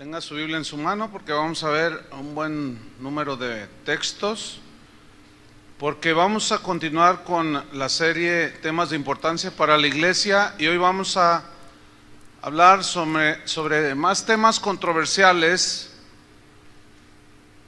[0.00, 4.58] Tenga su Biblia en su mano porque vamos a ver un buen número de textos,
[5.78, 10.78] porque vamos a continuar con la serie temas de importancia para la iglesia y hoy
[10.78, 11.44] vamos a
[12.40, 15.92] hablar sobre, más temas controversiales,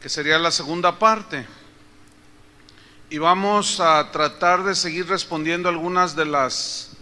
[0.00, 1.46] que sería la segunda parte.
[3.10, 6.92] Y vamos a tratar de seguir respondiendo algunas de las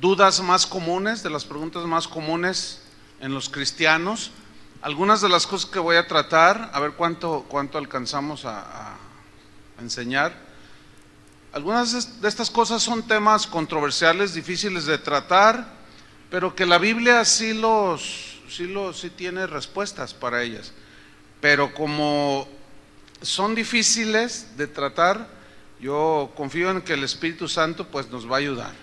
[0.00, 2.82] dudas más comunes, de las preguntas más comunes
[3.20, 4.32] en los cristianos.
[4.82, 8.96] Algunas de las cosas que voy a tratar, a ver cuánto, cuánto alcanzamos a,
[9.78, 10.34] enseñar.
[11.52, 15.66] Algunas de estas cosas son temas controversiales, difíciles de tratar,
[16.30, 20.72] pero que la Biblia sí los, sí los, sí tiene respuestas para ellas.
[21.40, 22.46] Pero como
[23.22, 25.28] son difíciles de tratar,
[25.80, 28.74] yo confío en que el Espíritu Santo pues nos va a ayudar.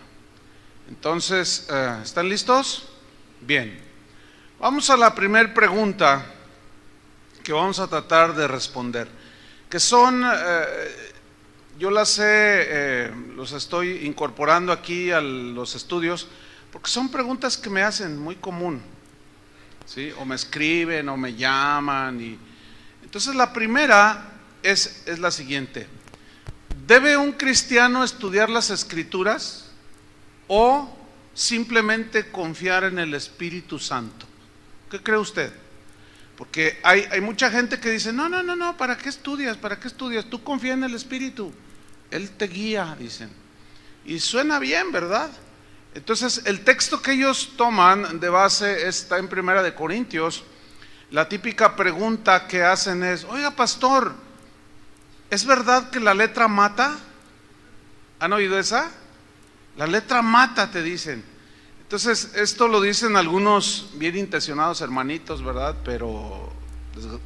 [0.90, 2.88] Entonces, eh, ¿están listos?
[3.42, 3.87] Bien.
[4.60, 6.26] Vamos a la primera pregunta
[7.44, 9.08] que vamos a tratar de responder,
[9.70, 11.12] que son, eh,
[11.78, 16.28] yo las sé, eh, los estoy incorporando aquí a los estudios,
[16.72, 18.82] porque son preguntas que me hacen muy común,
[19.86, 20.12] ¿sí?
[20.18, 22.20] O me escriben o me llaman.
[22.20, 22.40] Y...
[23.04, 25.88] Entonces la primera es, es la siguiente.
[26.88, 29.70] ¿Debe un cristiano estudiar las escrituras
[30.48, 30.98] o
[31.36, 34.26] simplemente confiar en el Espíritu Santo?
[34.90, 35.52] ¿Qué cree usted?
[36.38, 39.58] Porque hay, hay, mucha gente que dice, no, no, no, no, ¿para qué estudias?
[39.58, 40.26] ¿Para qué estudias?
[40.26, 41.52] Tú confía en el Espíritu.
[42.12, 43.30] Él te guía, dicen.
[44.06, 45.30] Y suena bien, ¿verdad?
[45.96, 50.44] Entonces, el texto que ellos toman de base está en Primera de Corintios.
[51.10, 54.14] La típica pregunta que hacen es, oiga, pastor,
[55.32, 56.98] ¿es verdad que la letra mata?
[58.20, 58.92] ¿Han oído esa?
[59.76, 61.24] La letra mata, te dicen.
[61.88, 65.74] Entonces, esto lo dicen algunos bien intencionados hermanitos, ¿verdad?
[65.86, 66.52] Pero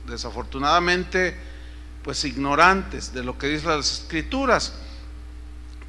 [0.05, 1.35] desafortunadamente,
[2.03, 4.73] pues ignorantes de lo que dicen las escrituras.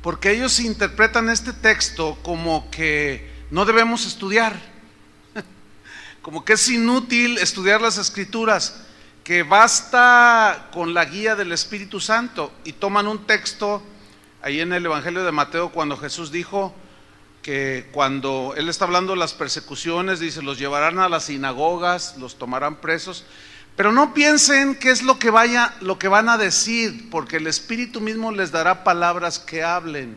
[0.00, 4.58] Porque ellos interpretan este texto como que no debemos estudiar,
[6.22, 8.84] como que es inútil estudiar las escrituras,
[9.22, 12.50] que basta con la guía del Espíritu Santo.
[12.64, 13.82] Y toman un texto
[14.40, 16.74] ahí en el Evangelio de Mateo cuando Jesús dijo,
[17.42, 22.38] que cuando él está hablando de las persecuciones, dice, los llevarán a las sinagogas, los
[22.38, 23.24] tomarán presos,
[23.76, 27.46] pero no piensen qué es lo que vaya, lo que van a decir, porque el
[27.46, 30.16] Espíritu mismo les dará palabras que hablen.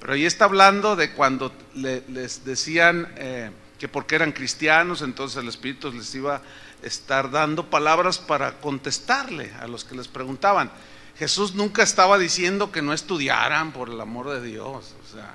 [0.00, 5.40] Pero ahí está hablando de cuando le, les decían eh, que porque eran cristianos, entonces
[5.42, 6.42] el Espíritu les iba a
[6.82, 10.70] estar dando palabras para contestarle a los que les preguntaban.
[11.18, 15.34] Jesús nunca estaba diciendo que no estudiaran por el amor de Dios, o sea,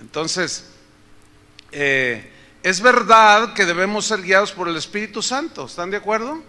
[0.00, 0.70] entonces,
[1.72, 6.42] eh, es verdad que debemos ser guiados por el Espíritu Santo, ¿están de acuerdo?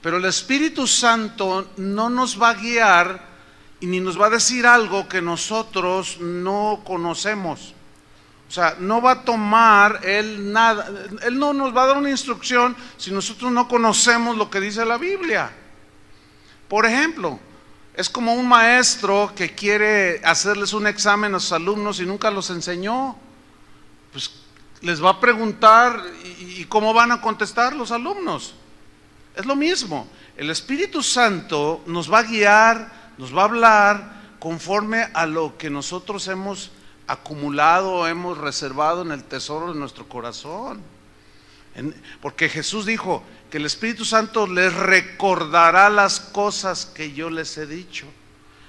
[0.00, 3.32] Pero el Espíritu Santo no nos va a guiar
[3.80, 7.74] y ni nos va a decir algo que nosotros no conocemos.
[8.48, 10.90] O sea, no va a tomar Él nada,
[11.22, 14.84] Él no nos va a dar una instrucción si nosotros no conocemos lo que dice
[14.84, 15.50] la Biblia.
[16.68, 17.40] Por ejemplo,
[17.94, 22.48] es como un maestro que quiere hacerles un examen a sus alumnos y nunca los
[22.50, 23.16] enseñó.
[24.12, 24.30] Pues
[24.80, 26.02] les va a preguntar
[26.40, 28.54] y, cómo van a contestar los alumnos.
[29.36, 30.06] Es lo mismo.
[30.36, 35.70] El Espíritu Santo nos va a guiar, nos va a hablar conforme a lo que
[35.70, 36.70] nosotros hemos
[37.06, 40.80] acumulado, hemos reservado en el tesoro de nuestro corazón.
[42.20, 47.66] Porque Jesús dijo, que el Espíritu Santo les recordará las cosas que yo les he
[47.66, 48.06] dicho.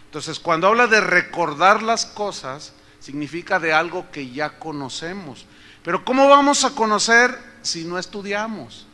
[0.07, 5.45] Entonces, cuando habla de recordar las cosas, significa de algo que ya conocemos.
[5.83, 8.85] Pero ¿cómo vamos a conocer si no estudiamos?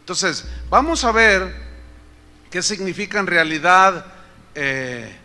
[0.00, 1.50] Entonces, vamos a ver
[2.50, 4.04] qué significa en realidad
[4.54, 5.16] eh,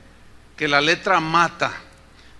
[0.55, 1.73] que la letra mata.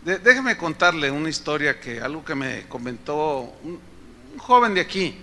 [0.01, 3.81] déjeme contarle una historia que algo que me comentó un
[4.37, 5.21] joven de aquí.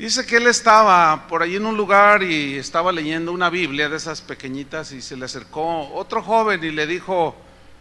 [0.00, 3.98] Dice que él estaba por allí en un lugar y estaba leyendo una Biblia de
[3.98, 7.36] esas pequeñitas y se le acercó otro joven y le dijo,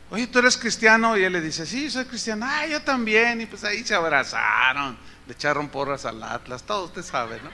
[0.09, 1.17] oye, ¿tú eres cristiano?
[1.17, 2.45] Y él le dice, sí, soy cristiano.
[2.45, 3.39] Ah, yo también.
[3.39, 4.97] Y pues ahí se abrazaron,
[5.27, 7.51] le echaron porras al Atlas, todo usted sabe, ¿no?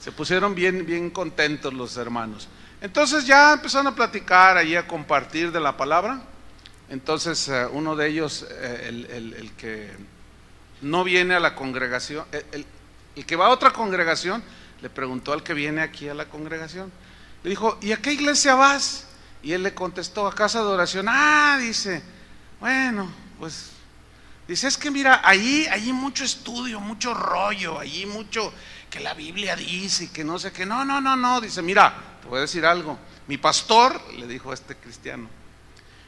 [0.00, 2.48] Se pusieron bien, bien contentos los hermanos.
[2.80, 6.20] Entonces ya empezaron a platicar allí, a compartir de la palabra.
[6.88, 9.92] Entonces uh, uno de ellos, eh, el, el, el, que
[10.80, 12.66] no viene a la congregación, el,
[13.16, 14.42] el que va a otra congregación
[14.82, 16.92] le preguntó al que viene aquí a la congregación.
[17.44, 19.06] Le dijo, ¿y a qué iglesia vas?
[19.42, 21.06] Y él le contestó, a casa de oración.
[21.08, 22.02] Ah, dice,
[22.60, 23.70] bueno, pues,
[24.46, 28.52] dice, es que mira, allí, allí mucho estudio, mucho rollo, allí mucho
[28.90, 30.66] que la Biblia dice, que no sé qué.
[30.66, 31.40] No, no, no, no.
[31.40, 32.98] Dice, mira, te voy a decir algo.
[33.28, 35.28] Mi pastor, le dijo a este cristiano,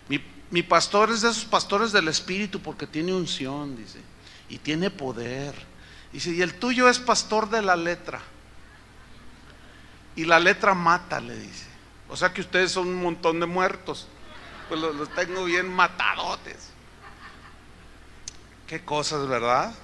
[0.09, 4.01] mi, mi pastor es de esos pastores del Espíritu porque tiene unción, dice,
[4.49, 5.74] y tiene poder.
[6.15, 8.21] Dice, y el tuyo es pastor de la letra.
[10.17, 11.67] Y la letra mata, le dice.
[12.09, 14.07] O sea que ustedes son un montón de muertos.
[14.69, 16.71] Pues los, tengo bien matadotes.
[18.69, 19.75] Qué cosas, ¿verdad?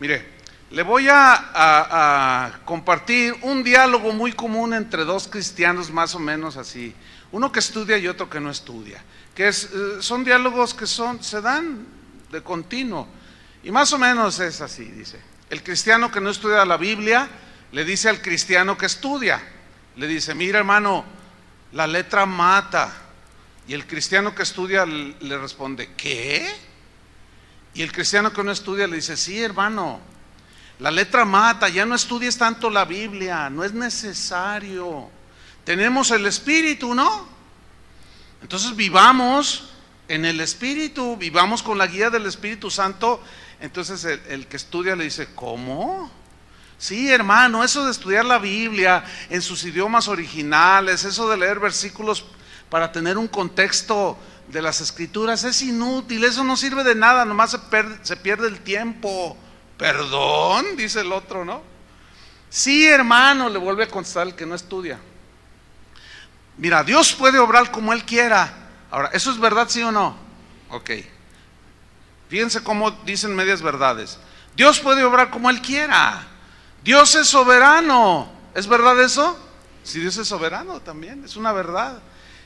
[0.00, 0.28] Mire,
[0.72, 6.18] le voy a, a- a compartir un diálogo muy común entre dos cristianos, más o
[6.18, 6.94] menos así.
[7.32, 9.02] Uno que estudia y otro que no estudia.
[9.36, 11.86] Que es, eh, son diálogos que son, se dan
[12.32, 13.06] de continuo.
[13.62, 15.29] Y más o menos es así, dice.
[15.50, 17.28] El cristiano que no estudia la Biblia
[17.72, 19.42] le dice al cristiano que estudia.
[19.96, 21.04] Le dice, mira hermano,
[21.72, 22.92] la letra mata.
[23.66, 26.48] Y el cristiano que estudia le responde, ¿qué?
[27.74, 30.00] Y el cristiano que no estudia le dice, sí, hermano,
[30.80, 35.10] la letra mata, ya no estudies tanto la Biblia, no es necesario.
[35.64, 37.28] Tenemos el Espíritu, ¿no?
[38.42, 39.70] Entonces vivamos
[40.08, 43.22] en el Espíritu, vivamos con la guía del Espíritu Santo.
[43.60, 46.10] Entonces el, que estudia le dice, ¿cómo?
[46.78, 52.24] Sí, hermano, eso de estudiar la Biblia en sus idiomas originales, eso de leer versículos
[52.70, 54.18] para tener un contexto
[54.48, 57.58] de las escrituras es inútil, eso no sirve de nada, nomás se,
[58.02, 59.36] se pierde el tiempo.
[59.76, 61.62] Perdón, dice el otro, ¿no?
[62.48, 64.98] Sí, hermano, le vuelve a contestar el que no estudia.
[66.56, 68.52] Mira, Dios puede obrar como Él quiera.
[68.90, 70.16] Ahora, ¿eso es verdad, sí o no?
[70.70, 70.90] Ok.
[72.30, 74.18] Fíjense cómo dicen medias verdades.
[74.56, 76.26] Dios puede obrar como Él quiera.
[76.82, 78.30] Dios es soberano.
[78.54, 79.36] ¿Es verdad eso?
[79.82, 82.00] Si Dios es soberano también, es una verdad.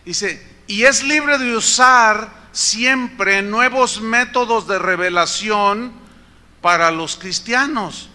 [0.04, 5.92] Dice, y es libre de usar siempre nuevos métodos de revelación
[6.60, 8.08] para los cristianos.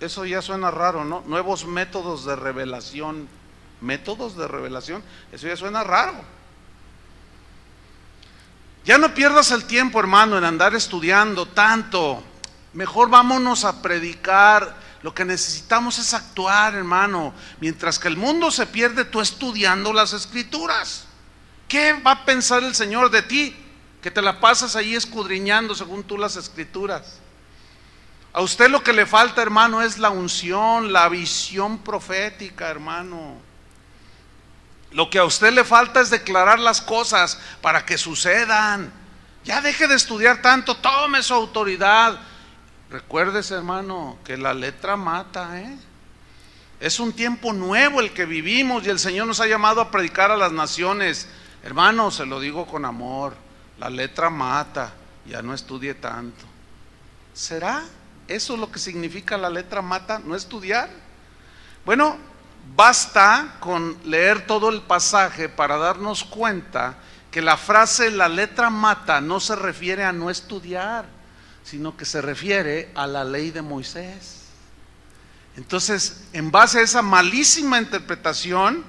[0.00, 1.24] Eso ya suena raro, ¿no?
[1.26, 3.28] Nuevos métodos de revelación.
[3.80, 6.20] Métodos de revelación, eso ya suena raro.
[8.88, 12.24] Ya no pierdas el tiempo, hermano, en andar estudiando tanto.
[12.72, 14.74] Mejor vámonos a predicar.
[15.02, 17.34] Lo que necesitamos es actuar, hermano.
[17.60, 21.04] Mientras que el mundo se pierde, tú estudiando las escrituras.
[21.68, 23.54] ¿Qué va a pensar el Señor de ti?
[24.00, 27.18] Que te la pasas ahí escudriñando según tú las escrituras.
[28.32, 33.47] A usted lo que le falta, hermano, es la unción, la visión profética, hermano.
[34.92, 38.92] Lo que a usted le falta es declarar las cosas para que sucedan.
[39.44, 42.18] Ya deje de estudiar tanto, tome su autoridad.
[42.90, 45.78] Recuérdese, hermano, que la letra mata, ¿eh?
[46.80, 50.30] Es un tiempo nuevo el que vivimos y el Señor nos ha llamado a predicar
[50.30, 51.28] a las naciones.
[51.64, 53.36] Hermano, se lo digo con amor,
[53.78, 54.94] la letra mata,
[55.26, 56.44] ya no estudie tanto.
[57.34, 57.84] ¿Será
[58.28, 60.88] eso lo que significa la letra mata, no estudiar?
[61.84, 62.16] Bueno,
[62.74, 66.96] basta con leer todo el pasaje para darnos cuenta
[67.30, 71.06] que la frase la letra mata no se refiere a no estudiar,
[71.62, 74.44] sino que se refiere a la ley de Moisés.
[75.56, 78.84] Entonces, en base a esa malísima interpretación,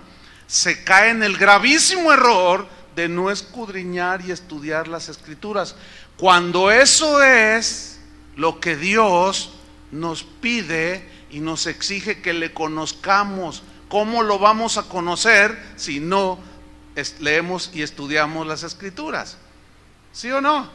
[0.48, 5.76] se cae en el gravísimo error de no escudriñar y estudiar las escrituras.
[6.18, 8.00] Cuando eso es
[8.36, 9.52] lo que Dios
[9.92, 16.40] nos pide y nos exige que le conozcamos, ¿cómo lo vamos a conocer si no
[17.20, 19.38] leemos y estudiamos las escrituras?
[20.14, 20.70] ¿Sí o no?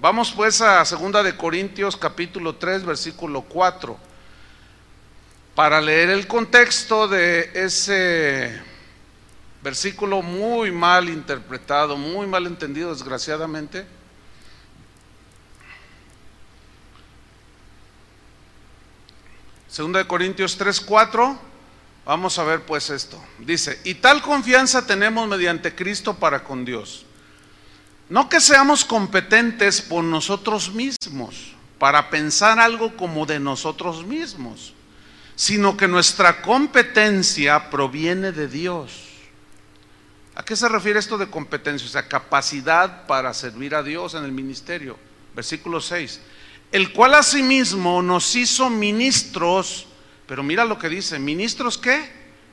[0.00, 3.96] Vamos pues a 2 de Corintios capítulo 3 versículo 4
[5.54, 8.60] para leer el contexto de ese
[9.62, 13.86] versículo muy mal interpretado, muy mal entendido desgraciadamente.
[19.66, 21.55] Segunda de Corintios 3, 4.
[22.06, 23.20] Vamos a ver pues esto.
[23.38, 27.04] Dice, y tal confianza tenemos mediante Cristo para con Dios.
[28.08, 34.72] No que seamos competentes por nosotros mismos, para pensar algo como de nosotros mismos,
[35.34, 38.92] sino que nuestra competencia proviene de Dios.
[40.36, 41.88] ¿A qué se refiere esto de competencia?
[41.88, 44.96] O sea, capacidad para servir a Dios en el ministerio.
[45.34, 46.20] Versículo 6.
[46.70, 49.86] El cual asimismo nos hizo ministros,
[50.26, 52.10] pero mira lo que dice, ministros qué?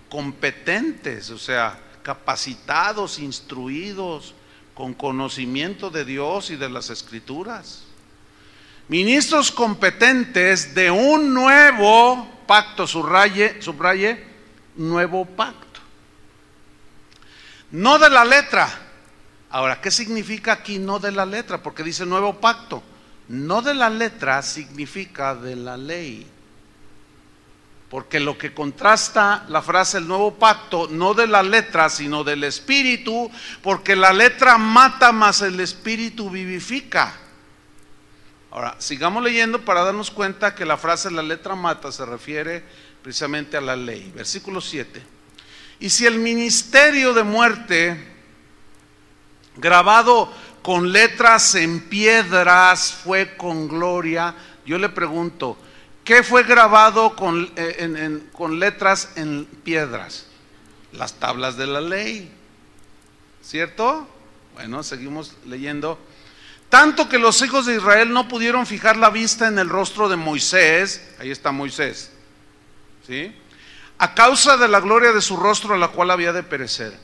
[0.09, 4.35] Competentes, o sea, capacitados, instruidos,
[4.73, 7.83] con conocimiento de Dios y de las escrituras.
[8.87, 14.23] Ministros competentes de un nuevo pacto, subraye, subraye,
[14.75, 15.79] nuevo pacto.
[17.71, 18.69] No de la letra.
[19.49, 21.61] Ahora, ¿qué significa aquí no de la letra?
[21.61, 22.83] Porque dice nuevo pacto.
[23.29, 26.27] No de la letra significa de la ley.
[27.93, 32.43] Porque lo que contrasta la frase el nuevo pacto, no de la letra, sino del
[32.43, 33.29] espíritu,
[33.61, 37.13] porque la letra mata más el espíritu vivifica.
[38.49, 42.63] Ahora, sigamos leyendo para darnos cuenta que la frase la letra mata se refiere
[43.03, 44.11] precisamente a la ley.
[44.15, 44.99] Versículo 7.
[45.79, 48.07] Y si el ministerio de muerte,
[49.55, 50.33] grabado
[50.63, 54.33] con letras en piedras, fue con gloria,
[54.65, 55.59] yo le pregunto,
[56.03, 60.25] ¿qué fue grabado con, eh, con letras en piedras?
[60.91, 62.31] Las tablas de la ley.
[63.41, 64.07] ¿Cierto?
[64.53, 65.99] Bueno, seguimos leyendo.
[66.69, 70.15] Tanto que los hijos de Israel no pudieron fijar la vista en el rostro de
[70.15, 72.11] Moisés, ahí está Moisés,
[73.05, 73.31] ¿sí?
[73.99, 76.97] A causa de la gloria de su rostro a la cual había de perecer.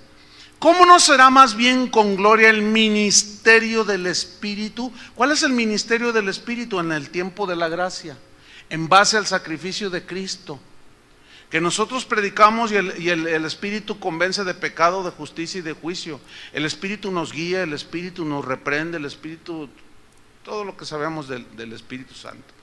[0.57, 4.91] ¿Cómo no será más bien con gloria el ministerio del Espíritu?
[5.13, 8.17] ¿Cuál es el ministerio del Espíritu en el tiempo de la gracia?
[8.69, 10.59] En base al sacrificio de Cristo
[11.49, 16.21] que nosotros predicamos y, el, Espíritu convence de pecado, de justicia y de juicio.
[16.53, 19.67] El Espíritu nos guía, el Espíritu nos reprende, el Espíritu,
[20.43, 22.53] todo lo que sabemos del, Espíritu Santo.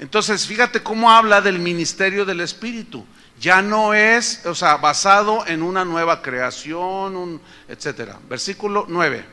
[0.00, 3.06] Entonces, fíjate cómo habla del ministerio del Espíritu.
[3.38, 8.18] Ya no es, o sea, basado en una nueva creación, un, etcétera.
[8.28, 9.24] Versículo 9.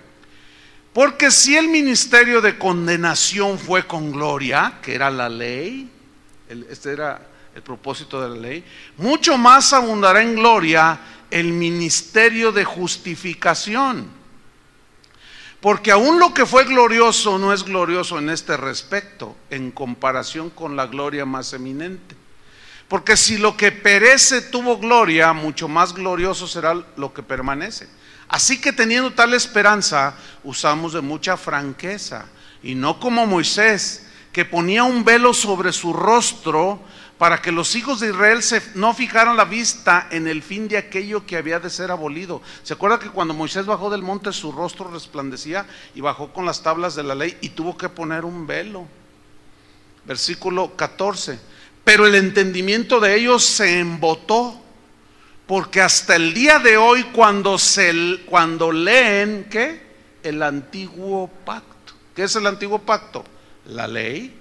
[0.93, 5.89] Porque si el ministerio de condenación fue con gloria, que era la ley,
[6.50, 7.22] este era
[7.56, 8.65] el propósito de la ley,
[8.98, 14.20] mucho más abundará en gloria el ministerio de justificación.
[15.62, 20.75] Porque aún lo que fue glorioso no es glorioso en este respecto, en comparación con
[20.75, 22.15] la gloria más eminente.
[22.88, 27.88] Porque si lo que perece tuvo gloria, mucho más glorioso será lo que permanece.
[28.29, 32.25] Así que teniendo tal esperanza, usamos de mucha franqueza,
[32.63, 36.79] y no como Moisés, que ponía un velo sobre su rostro
[37.19, 40.77] para que los hijos de Israel se, no fijaran la vista en el fin de
[40.77, 42.41] aquello que había de ser abolido.
[42.63, 46.63] ¿Se acuerda que cuando Moisés bajó del monte su rostro resplandecía y bajó con las
[46.63, 48.88] tablas de la ley y tuvo que poner un velo?
[50.05, 51.39] Versículo 14.
[51.83, 54.57] Pero el entendimiento de ellos se embotó,
[55.45, 59.89] porque hasta el día de hoy cuando, se, cuando leen, ¿qué?
[60.24, 61.93] El antiguo pacto.
[62.15, 63.25] ¿Qué es el antiguo pacto?
[63.70, 64.40] La ley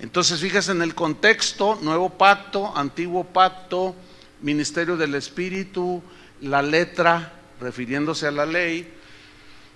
[0.00, 3.94] entonces, fíjese en el contexto, nuevo pacto, antiguo pacto,
[4.40, 6.02] ministerio del Espíritu,
[6.40, 8.90] la letra, refiriéndose a la ley.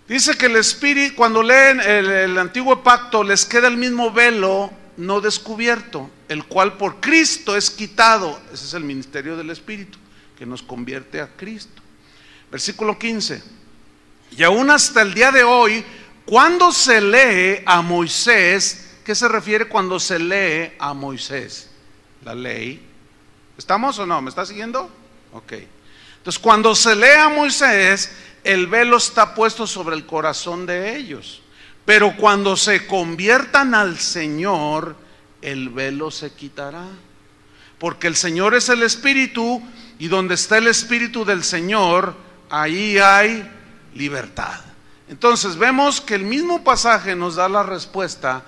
[0.09, 4.73] Dice que el Espíritu, cuando leen el, el antiguo pacto, les queda el mismo velo
[4.97, 8.41] no descubierto, el cual por Cristo es quitado.
[8.51, 9.99] Ese es el ministerio del Espíritu,
[10.39, 11.83] que nos convierte a Cristo.
[12.51, 13.43] Versículo 15.
[14.39, 15.85] Y aún hasta el día de hoy,
[16.25, 21.69] cuando se lee a Moisés, ¿Qué se refiere cuando se lee a Moisés?
[22.25, 22.83] La ley.
[23.59, 24.23] ¿Estamos o no?
[24.23, 24.91] ¿Me está siguiendo?
[25.33, 25.53] Ok.
[26.17, 31.43] Entonces, cuando se lee a Moisés, el velo está puesto sobre el corazón de ellos.
[31.85, 34.97] Pero cuando se conviertan al Señor,
[35.43, 36.87] el velo se quitará.
[37.79, 39.63] Porque el Señor es el Espíritu
[39.99, 42.15] y donde está el Espíritu del Señor,
[42.49, 43.51] ahí hay
[43.95, 44.61] libertad.
[45.09, 48.43] Entonces vemos que el mismo pasaje nos da la respuesta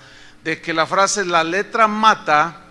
[0.47, 2.67] de que la frase la letra mata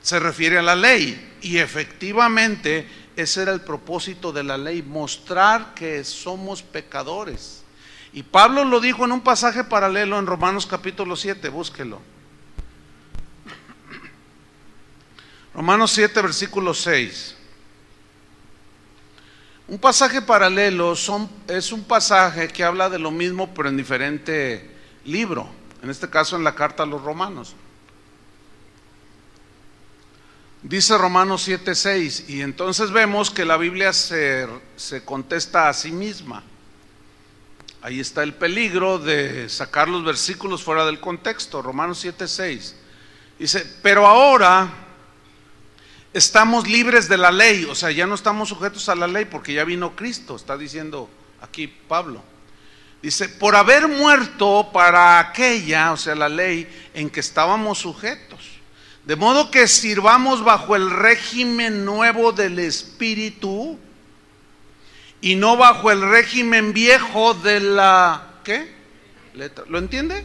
[0.00, 1.38] se refiere a la ley.
[1.42, 7.64] Y efectivamente ese era el propósito de la ley, mostrar que somos pecadores.
[8.12, 12.00] Y Pablo lo dijo en un pasaje paralelo en Romanos capítulo 7, búsquelo.
[15.54, 17.34] Romanos 7, versículo 6.
[19.66, 24.70] Un pasaje paralelo son, es un pasaje que habla de lo mismo pero en diferente
[25.04, 27.54] libro en este caso en la carta a los romanos.
[30.62, 36.42] Dice Romanos 7:6, y entonces vemos que la Biblia se, se contesta a sí misma.
[37.82, 41.60] Ahí está el peligro de sacar los versículos fuera del contexto.
[41.60, 42.72] Romanos 7:6
[43.38, 44.72] dice, pero ahora
[46.14, 49.52] estamos libres de la ley, o sea, ya no estamos sujetos a la ley porque
[49.52, 51.10] ya vino Cristo, está diciendo
[51.42, 52.22] aquí Pablo.
[53.04, 58.40] Dice, por haber muerto para aquella, o sea, la ley en que estábamos sujetos.
[59.04, 63.78] De modo que sirvamos bajo el régimen nuevo del Espíritu
[65.20, 68.40] y no bajo el régimen viejo de la...
[68.42, 68.74] ¿Qué?
[69.68, 70.24] ¿Lo entiende?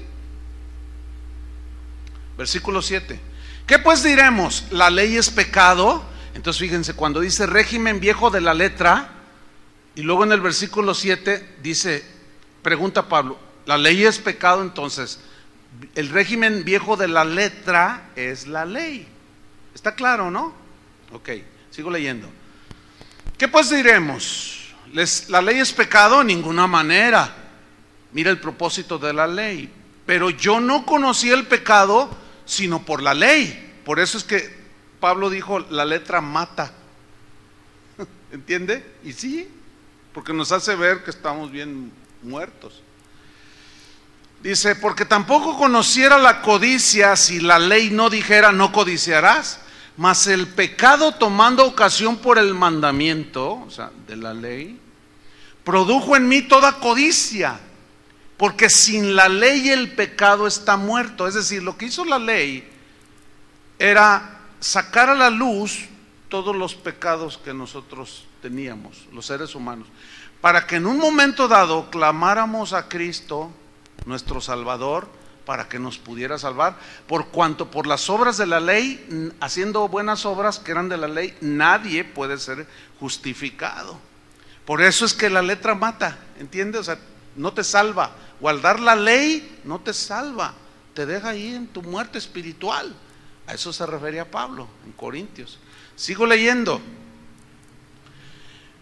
[2.37, 3.19] Versículo 7.
[3.67, 4.63] ¿Qué pues diremos?
[4.71, 6.01] ¿La ley es pecado?
[6.33, 9.09] Entonces fíjense, cuando dice régimen viejo de la letra,
[9.95, 12.18] y luego en el versículo 7 dice
[12.61, 15.19] Pregunta Pablo, ¿la ley es pecado entonces?
[15.95, 19.07] El régimen viejo de la letra es la ley.
[19.73, 20.53] ¿Está claro, no?
[21.13, 21.29] Ok,
[21.69, 22.29] sigo leyendo.
[23.37, 24.73] ¿Qué pues diremos?
[25.29, 26.21] ¿La ley es pecado?
[26.21, 27.33] En ninguna manera.
[28.11, 29.71] Mira el propósito de la ley.
[30.05, 32.09] Pero yo no conocí el pecado
[32.49, 33.81] sino por la ley.
[33.85, 34.53] Por eso es que
[34.99, 36.73] Pablo dijo, la letra mata.
[38.31, 38.83] ¿Entiende?
[39.03, 39.47] Y sí,
[40.13, 42.81] porque nos hace ver que estamos bien muertos.
[44.41, 49.59] Dice, porque tampoco conociera la codicia si la ley no dijera no codiciarás,
[49.97, 54.79] mas el pecado tomando ocasión por el mandamiento, o sea, de la ley,
[55.65, 57.59] produjo en mí toda codicia,
[58.37, 61.27] porque sin la ley el pecado está muerto.
[61.27, 62.65] Es decir, lo que hizo la ley
[63.77, 65.89] era sacar a la luz
[66.29, 69.87] todos los pecados que nosotros teníamos, los seres humanos,
[70.41, 73.51] para que en un momento dado clamáramos a Cristo,
[74.05, 75.07] nuestro Salvador,
[75.45, 76.77] para que nos pudiera salvar,
[77.07, 81.07] por cuanto por las obras de la ley, haciendo buenas obras que eran de la
[81.07, 82.67] ley, nadie puede ser
[82.99, 83.99] justificado.
[84.63, 86.81] Por eso es que la letra mata, ¿entiendes?
[86.81, 86.99] O sea,
[87.35, 88.11] no te salva.
[88.39, 90.53] Guardar la ley no te salva,
[90.93, 92.95] te deja ahí en tu muerte espiritual.
[93.47, 95.57] A eso se refería Pablo en Corintios.
[95.95, 96.79] Sigo leyendo.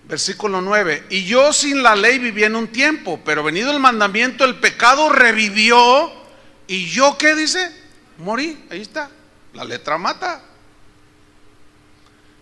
[0.07, 1.07] Versículo 9.
[1.09, 5.09] Y yo sin la ley viví en un tiempo, pero venido el mandamiento, el pecado
[5.09, 6.11] revivió.
[6.67, 7.71] ¿Y yo qué dice?
[8.17, 8.57] Morí.
[8.69, 9.09] Ahí está.
[9.53, 10.41] La letra mata.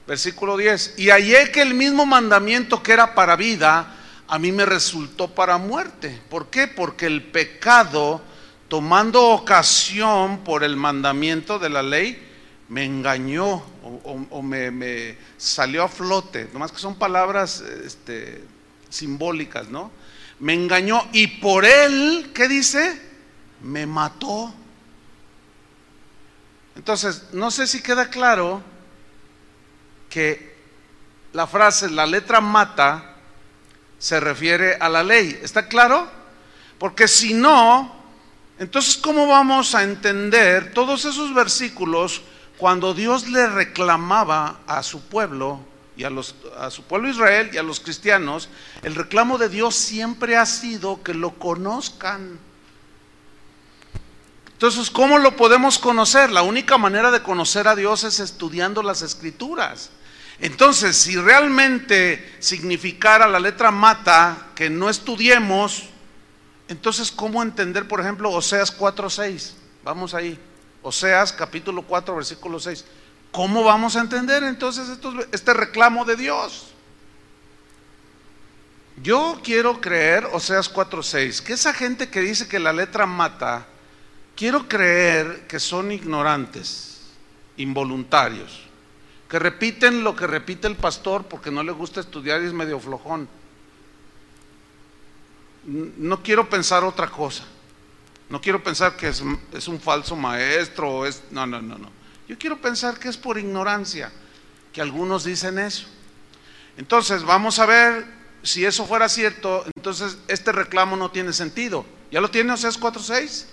[0.06, 0.96] Versículo 10.
[0.98, 3.96] Y hallé que el mismo mandamiento que era para vida,
[4.28, 6.22] a mí me resultó para muerte.
[6.30, 6.68] ¿Por qué?
[6.68, 8.22] Porque el pecado,
[8.68, 12.22] tomando ocasión por el mandamiento de la ley,
[12.70, 16.50] me engañó o, me, salió a flote.
[16.54, 18.44] Nomás que son palabras este,
[18.90, 19.92] simbólicas, ¿no?
[20.40, 23.02] Me engañó y por él, ¿qué dice?
[23.62, 24.54] Me mató.
[26.76, 28.62] Entonces, no sé si queda claro
[30.10, 30.56] que
[31.34, 33.16] la frase, la letra mata,
[34.00, 35.40] se refiere a la ley.
[35.42, 36.10] ¿Está claro?
[36.78, 37.96] Porque si no,
[38.60, 42.22] entonces ¿cómo vamos a entender todos esos versículos
[42.58, 45.60] cuando Dios le reclamaba a su pueblo
[45.98, 48.50] y a, los, a su pueblo Israel y a los cristianos?
[48.84, 52.40] El reclamo de Dios siempre ha sido que lo conozcan.
[54.54, 56.32] Entonces, ¿cómo lo podemos conocer?
[56.32, 59.92] La única manera de conocer a Dios es estudiando las escrituras.
[60.40, 65.90] Entonces, si realmente significara la letra mata que no estudiemos,
[66.68, 69.52] entonces, ¿cómo entender, por ejemplo, Oseas 4.6?
[69.84, 70.40] Vamos ahí.
[70.86, 72.86] Oseas capítulo 4, versículo 6.
[73.32, 74.88] ¿Cómo vamos a entender entonces
[75.32, 76.68] este reclamo de Dios?
[79.02, 83.66] Yo quiero creer, Oseas 4.6, que esa gente que dice que la letra mata,
[84.36, 87.02] quiero creer que son ignorantes,
[87.58, 88.66] involuntarios
[89.30, 92.80] que repiten lo que repite el pastor porque no le gusta estudiar y es medio
[92.80, 93.28] flojón.
[95.66, 97.44] No quiero pensar otra cosa.
[98.30, 101.06] No quiero pensar que es, un falso maestro.
[101.06, 101.92] es, no, no, no, no.
[102.28, 104.12] Yo quiero pensar que es por ignorancia,
[104.74, 105.88] que algunos dicen eso.
[106.78, 108.06] Entonces, vamos a ver
[108.42, 111.86] si eso fuera cierto, entonces este reclamo no tiene sentido.
[112.12, 113.46] ¿Ya lo tiene Oseas 4.6?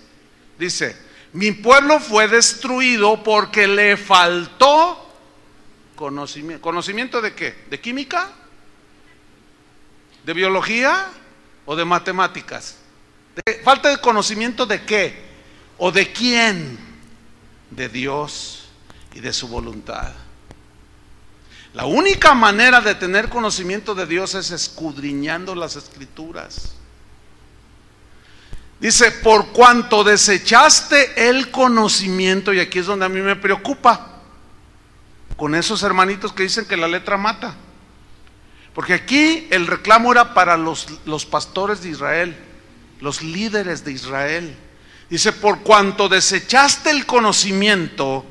[0.59, 0.97] Dice,
[1.33, 4.99] mi pueblo fue destruido porque le faltó
[5.97, 6.63] conocimiento.
[6.63, 7.65] ¿Conocimiento de qué?
[7.71, 8.31] ¿De química?
[10.25, 11.09] ¿De biología?
[11.65, 12.82] ¿O de matemáticas?
[13.65, 15.33] ¿Falta de conocimiento de qué?
[15.79, 16.79] ¿O de quién?
[17.71, 18.69] De Dios
[19.15, 20.13] y de su voluntad.
[21.75, 26.75] La única manera de tener conocimiento de Dios es escudriñando las escrituras.
[28.79, 34.21] Dice, por cuanto desechaste el conocimiento, y aquí es donde a mí me preocupa,
[35.37, 37.55] con esos hermanitos que dicen que la letra mata.
[38.75, 42.37] Porque aquí el reclamo era para los, los pastores de Israel,
[43.03, 44.57] los líderes de Israel.
[45.11, 48.25] Dice, por cuanto desechaste el conocimiento,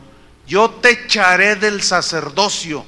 [0.48, 2.86] yo te echaré del sacerdocio.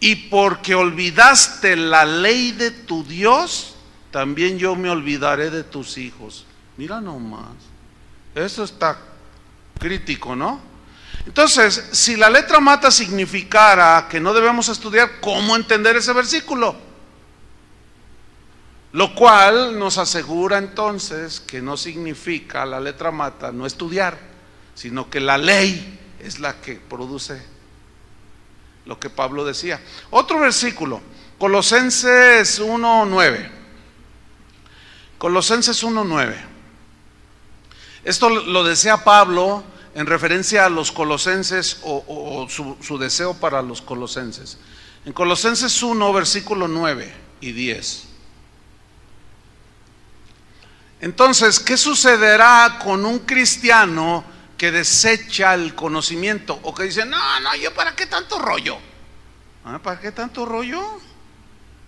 [0.00, 3.74] Y porque olvidaste la ley de tu Dios,
[4.10, 6.46] también yo me olvidaré de tus hijos.
[6.76, 7.50] Mira nomás.
[8.34, 8.98] Eso está
[9.78, 10.60] crítico, ¿no?
[11.26, 16.91] Entonces, si la letra mata significara que no debemos estudiar, ¿cómo entender ese versículo?
[18.92, 24.18] Lo cual nos asegura entonces que no significa la letra mata no estudiar,
[24.74, 27.42] sino que la ley es la que produce
[28.84, 29.80] lo que Pablo decía.
[30.10, 31.00] Otro versículo,
[31.38, 33.50] Colosenses 1.9.
[35.16, 36.34] Colosenses 1.9.
[38.04, 43.80] Esto lo desea Pablo en referencia a los colosenses o, su, su deseo para los
[43.80, 44.58] colosenses.
[45.04, 48.11] En Colosenses 1, versículo 9 y 10.
[51.02, 54.24] Entonces, ¿qué sucederá con un cristiano
[54.56, 58.78] que desecha el conocimiento o que dice, no, no, yo para qué tanto rollo?
[59.64, 60.80] ¿Ah, ¿Para qué tanto rollo?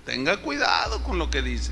[0.04, 1.70] Tenga cuidado con lo que dice.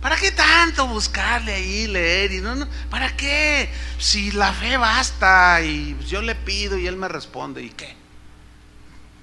[0.00, 2.32] ¿Para qué tanto buscarle ahí, leer?
[2.32, 3.70] Y no, no, ¿Para qué?
[4.00, 7.94] Si la fe basta y yo le pido y él me responde, ¿y qué?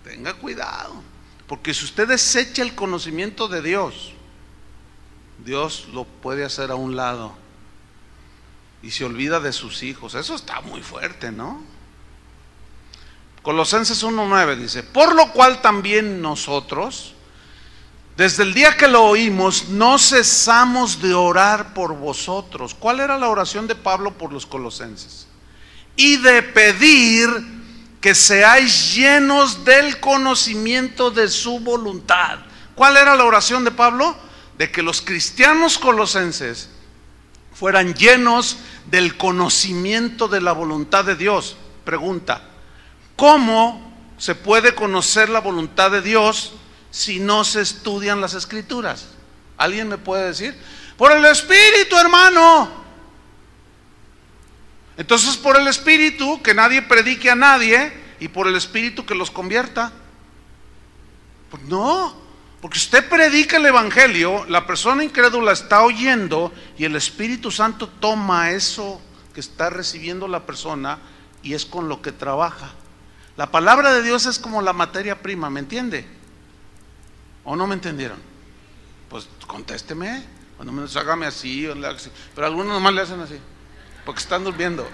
[0.05, 1.03] Tenga cuidado.
[1.47, 4.13] Porque si usted desecha el conocimiento de Dios,
[5.43, 7.40] Dios lo puede hacer a un lado
[8.83, 10.15] y se olvida de sus hijos.
[10.15, 11.61] Eso está muy fuerte, ¿no?
[13.41, 17.15] Colosenses 1.9 dice, por lo cual también nosotros,
[18.15, 22.75] desde el día que lo oímos, no cesamos de orar por vosotros.
[22.75, 25.27] ¿Cuál era la oración de Pablo por los colosenses?
[25.95, 27.29] Y de pedir
[27.99, 32.39] que seáis llenos del conocimiento de su voluntad.
[32.75, 34.15] ¿Cuál era la oración de Pablo?
[34.57, 36.69] De que los cristianos colosenses
[37.53, 38.57] fueran llenos
[38.91, 41.55] del conocimiento de la voluntad de Dios.
[41.85, 42.41] Pregunta,
[43.15, 46.53] ¿cómo se puede conocer la voluntad de Dios
[46.91, 49.07] si no se estudian las escrituras?
[49.57, 50.55] ¿Alguien me puede decir?
[50.97, 52.69] Por el Espíritu, hermano.
[54.97, 59.31] Entonces por el Espíritu, que nadie predique a nadie, y por el Espíritu que los
[59.31, 59.91] convierta.
[61.49, 62.13] Pues no,
[62.61, 68.51] porque usted predica el Evangelio, la persona incrédula está oyendo y el Espíritu Santo toma
[68.51, 69.01] eso
[69.33, 70.99] que está recibiendo la persona
[71.41, 72.71] y es con lo que trabaja.
[73.35, 76.05] La palabra de Dios es como la materia prima, ¿me entiende?
[77.43, 78.19] ¿O no me entendieron?
[79.09, 80.23] Pues contésteme,
[80.55, 81.67] cuando menos hágame así,
[82.35, 83.39] pero algunos nomás le hacen así,
[84.05, 84.87] porque están durmiendo.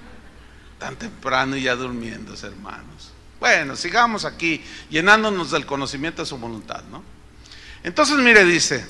[0.78, 3.13] Tan temprano y ya durmiendo, hermanos.
[3.44, 7.04] Bueno, sigamos aquí llenándonos del conocimiento de su voluntad, ¿no?
[7.82, 8.86] Entonces, mire, dice,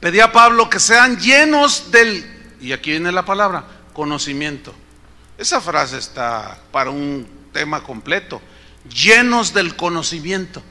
[0.00, 4.74] pedía a Pablo que sean llenos del, y aquí viene la palabra, conocimiento.
[5.36, 8.40] Esa frase está para un tema completo,
[8.88, 10.62] llenos del conocimiento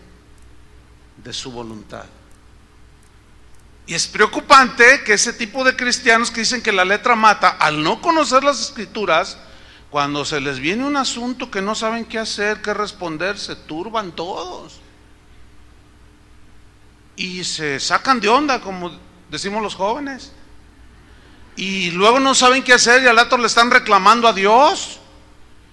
[1.18, 2.06] de su voluntad.
[3.86, 7.84] Y es preocupante que ese tipo de cristianos que dicen que la letra mata, al
[7.84, 9.38] no conocer las escrituras,
[9.90, 14.12] cuando se les viene un asunto que no saben qué hacer, qué responder, se turban
[14.12, 14.80] todos.
[17.16, 18.92] Y se sacan de onda, como
[19.30, 20.32] decimos los jóvenes.
[21.56, 25.00] Y luego no saben qué hacer y al rato le están reclamando a Dios.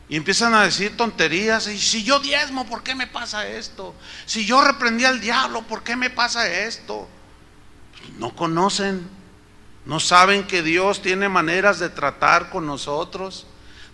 [0.09, 1.69] Y empiezan a decir tonterías.
[1.69, 3.95] Y si yo diezmo, ¿por qué me pasa esto?
[4.25, 7.07] Si yo reprendí al diablo, ¿por qué me pasa esto?
[8.19, 9.09] No conocen.
[9.85, 13.47] No saben que Dios tiene maneras de tratar con nosotros.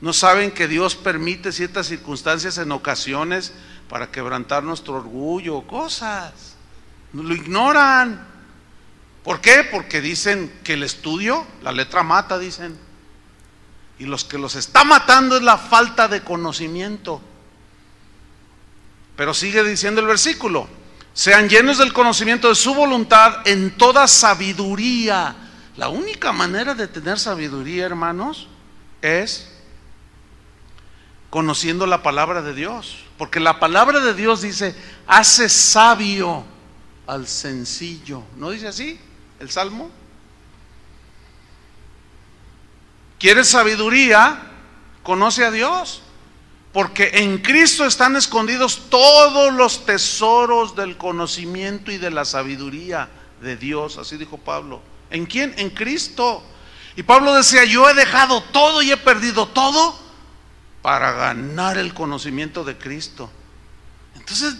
[0.02, 3.52] No saben que Dios permite ciertas circunstancias en ocasiones
[3.88, 6.56] para quebrantar nuestro orgullo, cosas.
[7.12, 8.26] Lo ignoran.
[9.22, 9.64] ¿Por qué?
[9.70, 12.76] Porque dicen que el estudio, la letra mata, dicen.
[14.00, 17.22] Y los que los está matando es la falta de conocimiento.
[19.14, 20.66] Pero sigue diciendo el versículo,
[21.14, 25.36] sean llenos del conocimiento de su voluntad en toda sabiduría.
[25.76, 28.48] La única manera de tener sabiduría, hermanos,
[29.00, 29.51] es
[31.32, 32.98] conociendo la palabra de Dios.
[33.16, 36.44] Porque la palabra de Dios dice, hace sabio
[37.06, 38.22] al sencillo.
[38.36, 39.00] ¿No dice así
[39.40, 39.90] el Salmo?
[43.18, 44.42] ¿Quieres sabiduría?
[45.02, 46.02] Conoce a Dios.
[46.70, 53.08] Porque en Cristo están escondidos todos los tesoros del conocimiento y de la sabiduría
[53.40, 53.96] de Dios.
[53.96, 54.82] Así dijo Pablo.
[55.08, 55.54] ¿En quién?
[55.56, 56.42] En Cristo.
[56.94, 60.02] Y Pablo decía, yo he dejado todo y he perdido todo
[60.82, 63.30] para ganar el conocimiento de Cristo.
[64.16, 64.56] Entonces,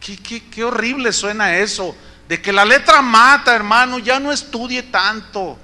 [0.00, 1.94] qué, horrible suena eso,
[2.26, 5.58] de que la letra mata, hermano, ya no estudie tanto.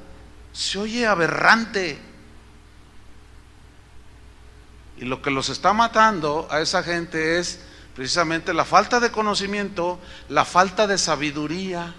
[0.52, 1.98] Se oye aberrante.
[4.98, 7.60] Y lo que los está matando a esa gente es
[7.94, 11.94] precisamente la falta de conocimiento, la falta de sabiduría.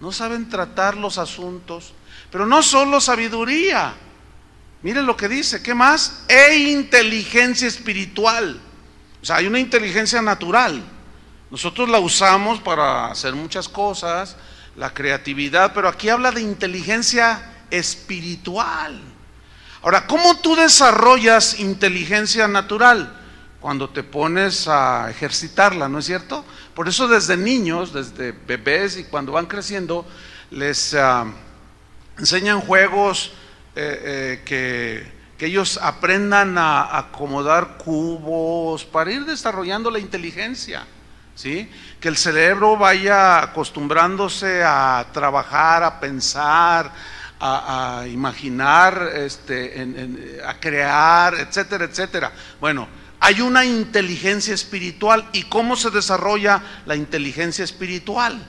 [0.00, 1.94] No saben tratar los asuntos,
[2.30, 3.94] pero no solo sabiduría,
[4.82, 6.24] Miren lo que dice, ¿qué más?
[6.28, 8.60] E inteligencia espiritual.
[9.20, 10.82] O sea, hay una inteligencia natural.
[11.50, 14.36] Nosotros la usamos para hacer muchas cosas,
[14.76, 19.00] la creatividad, pero aquí habla de inteligencia espiritual.
[19.82, 23.18] Ahora, ¿cómo tú desarrollas inteligencia natural?
[23.60, 26.44] Cuando te pones a ejercitarla, ¿no es cierto?
[26.74, 30.04] Por eso desde niños, desde bebés y cuando van creciendo,
[30.50, 31.26] les ah,
[32.18, 33.32] enseñan juegos
[33.74, 40.86] eh, eh, que, que ellos aprendan a acomodar cubos para ir desarrollando la inteligencia.
[41.34, 41.70] ¿Sí?
[41.98, 46.92] Que el cerebro vaya acostumbrándose a trabajar, a pensar,
[47.40, 52.32] a, imaginar, este, a crear, etcétera, etcétera.
[52.60, 52.86] Bueno,
[53.18, 55.28] hay una inteligencia espiritual.
[55.32, 58.40] ¿Y cómo se desarrolla la inteligencia espiritual?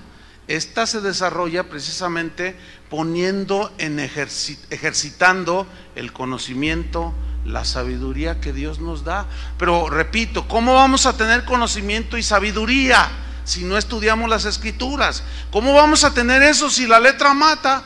[0.48, 2.56] Esta se desarrolla precisamente
[2.90, 7.14] poniendo en ejercitando el conocimiento,
[7.46, 9.26] la sabiduría que Dios nos da.
[9.58, 13.10] Pero repito, ¿cómo vamos a tener conocimiento y sabiduría
[13.46, 15.24] si no estudiamos las escrituras?
[15.50, 17.84] ¿Cómo vamos a tener eso si la letra mata?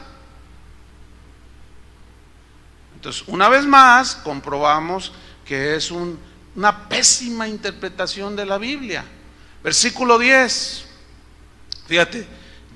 [2.95, 5.13] Entonces, una vez más, comprobamos
[5.45, 9.05] que es una pésima interpretación de la Biblia.
[9.63, 10.85] Versículo 10.
[11.87, 12.27] Fíjate,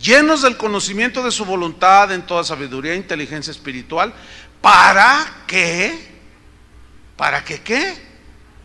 [0.01, 4.13] llenos del conocimiento de su voluntad en toda sabiduría e inteligencia espiritual,
[4.61, 6.19] para que,
[7.15, 8.11] para que qué,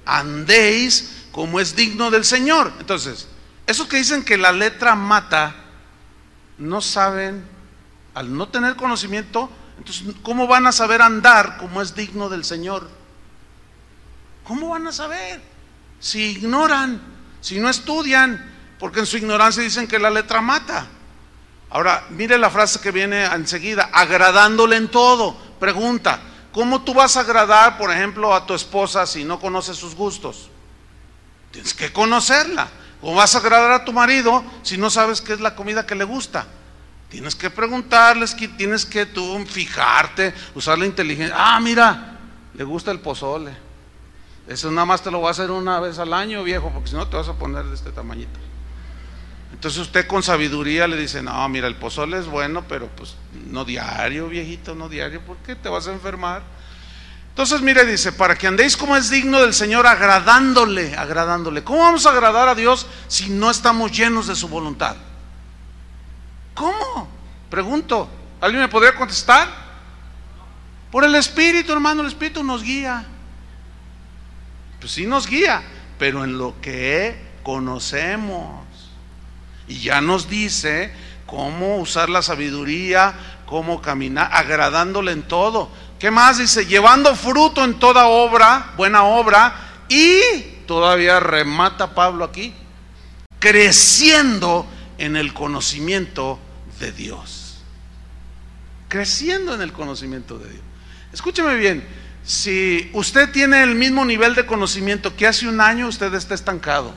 [0.04, 2.72] andéis como es digno del Señor.
[2.78, 3.28] Entonces,
[3.66, 5.54] esos que dicen que la letra mata,
[6.58, 7.44] no saben,
[8.14, 12.88] al no tener conocimiento, entonces, ¿cómo van a saber andar como es digno del Señor?
[14.44, 15.40] ¿Cómo van a saber?
[16.00, 17.00] Si ignoran,
[17.40, 20.86] si no estudian, porque en su ignorancia dicen que la letra mata.
[21.70, 25.36] Ahora, mire la frase que viene enseguida, agradándole en todo.
[25.58, 26.20] Pregunta,
[26.52, 30.50] ¿cómo tú vas a agradar, por ejemplo, a tu esposa si no conoces sus gustos?
[31.50, 32.68] Tienes que conocerla.
[33.00, 35.94] ¿Cómo vas a agradar a tu marido si no sabes qué es la comida que
[35.94, 36.46] le gusta?
[37.08, 41.36] Tienes que preguntarles, tienes que tú fijarte, usar la inteligencia.
[41.38, 42.18] Ah, mira,
[42.54, 43.56] le gusta el pozole.
[44.48, 46.94] Eso nada más te lo voy a hacer una vez al año, viejo, porque si
[46.94, 48.38] no te vas a poner de este tamañito.
[49.52, 53.64] Entonces usted con sabiduría le dice, no, mira, el pozole es bueno, pero pues no
[53.64, 56.42] diario, viejito, no diario, ¿por qué te vas a enfermar?
[57.36, 61.62] Entonces, mire, dice, para que andéis como es digno del Señor, agradándole, agradándole.
[61.62, 64.96] ¿Cómo vamos a agradar a Dios si no estamos llenos de su voluntad?
[66.54, 67.08] ¿Cómo?
[67.50, 68.08] Pregunto.
[68.40, 69.48] ¿Alguien me podría contestar?
[70.90, 73.04] Por el Espíritu, hermano, el Espíritu nos guía.
[74.80, 75.62] Pues sí nos guía,
[75.98, 78.65] pero en lo que conocemos.
[79.68, 80.92] Y ya nos dice
[81.26, 83.14] cómo usar la sabiduría,
[83.46, 85.70] cómo caminar, agradándole en todo.
[85.98, 86.66] ¿Qué más dice?
[86.66, 90.20] Llevando fruto en toda obra, buena obra, y
[90.66, 92.54] todavía remata Pablo aquí,
[93.38, 94.66] creciendo
[94.98, 96.38] en el conocimiento
[96.80, 97.58] de Dios.
[98.88, 100.62] Creciendo en el conocimiento de Dios.
[101.12, 101.86] Escúcheme bien,
[102.24, 106.92] si usted tiene el mismo nivel de conocimiento que hace un año, usted está estancado.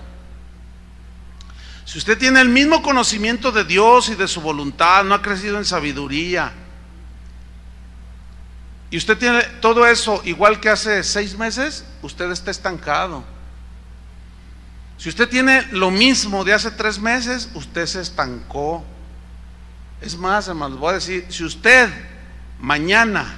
[1.89, 5.57] Si usted tiene el mismo conocimiento de Dios y de su voluntad, no ha crecido
[5.57, 6.53] en sabiduría,
[8.91, 13.23] y usted tiene todo eso igual que hace seis meses, usted está estancado.
[14.99, 18.85] Si usted tiene lo mismo de hace tres meses, usted se estancó.
[19.99, 21.89] Es más, hermanos, voy a decir, si usted
[22.59, 23.35] mañana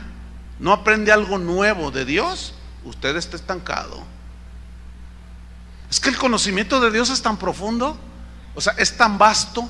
[0.60, 4.04] no aprende algo nuevo de Dios, usted está estancado.
[5.90, 7.98] Es que el conocimiento de Dios es tan profundo,
[8.56, 9.68] o sea, es tan vasto,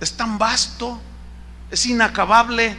[0.00, 1.00] es tan vasto,
[1.70, 2.76] es inacabable.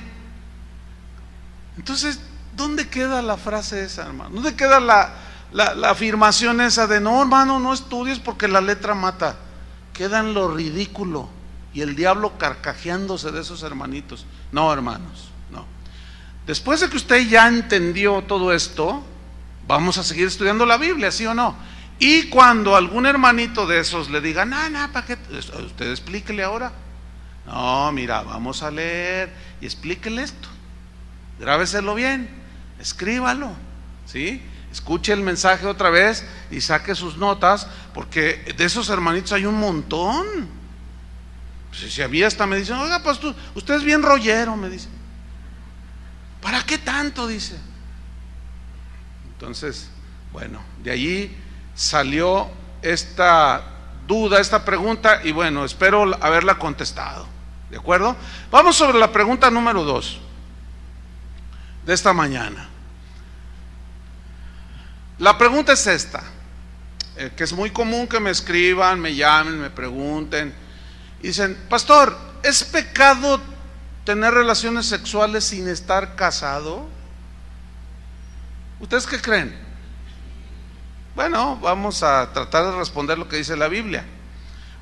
[1.77, 2.19] Entonces,
[2.55, 4.35] ¿dónde queda la frase esa, hermano?
[4.35, 5.13] ¿Dónde queda la,
[5.51, 9.37] la afirmación esa de no, hermano, no estudies porque la letra mata?
[9.97, 11.27] queda en lo ridículo
[11.73, 14.25] y el diablo carcajeándose de esos hermanitos.
[14.51, 15.65] No, hermanos, no.
[16.45, 19.03] Después de que usted ya entendió todo esto,
[19.67, 21.55] vamos a seguir estudiando la Biblia, ¿sí o no?
[21.99, 25.17] Y cuando algún hermanito de esos le diga, no, no, ¿para qué?
[25.31, 26.71] Usted explíquele ahora.
[27.45, 30.47] No, mira, vamos a leer y explíquele esto.
[31.39, 32.29] Grábeselo bien,
[32.79, 33.51] escríbalo,
[34.05, 34.41] ¿sí?
[34.71, 39.59] escuche el mensaje otra vez y saque sus notas, porque de esos hermanitos hay un
[39.59, 40.25] montón.
[41.69, 43.19] Pues, si había hasta me dicen, oiga, pues
[43.55, 44.89] usted es bien rollero, me dice.
[46.41, 47.27] ¿Para qué tanto?
[47.27, 47.57] Dice.
[49.33, 49.89] Entonces,
[50.31, 51.37] bueno, de allí
[51.77, 52.49] salió
[52.81, 53.63] esta
[54.07, 57.27] duda, esta pregunta, y bueno, espero haberla contestado.
[57.69, 58.15] ¿De acuerdo?
[58.49, 60.19] Vamos sobre la pregunta número dos
[61.85, 62.67] de esta mañana.
[65.19, 66.23] La pregunta es esta,
[67.15, 70.53] eh, que es muy común que me escriban, me llamen, me pregunten.
[71.21, 73.39] dicen, pastor, ¿es pecado
[74.03, 76.87] tener relaciones sexuales sin estar casado?
[78.79, 79.66] ¿Ustedes qué creen?
[81.17, 84.05] Bueno, vamos a tratar de responder lo que dice la Biblia.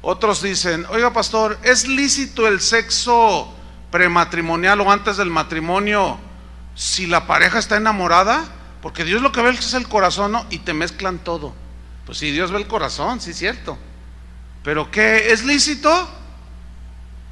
[0.02, 3.56] Otros dicen, oiga pastor, ¿es lícito el sexo
[3.90, 6.20] prematrimonial o antes del matrimonio
[6.76, 8.44] si la pareja está enamorada,
[8.82, 10.46] porque Dios lo que ve es el corazón, ¿no?
[10.50, 11.56] Y te mezclan todo.
[12.06, 13.78] Pues sí, Dios ve el corazón, sí cierto.
[14.62, 15.32] Pero ¿qué?
[15.32, 15.90] ¿Es lícito?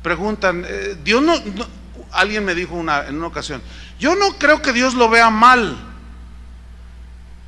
[0.01, 1.33] Preguntan, eh, Dios no,
[2.13, 3.61] alguien me dijo una, en una ocasión,
[3.99, 5.92] yo no creo que Dios lo vea mal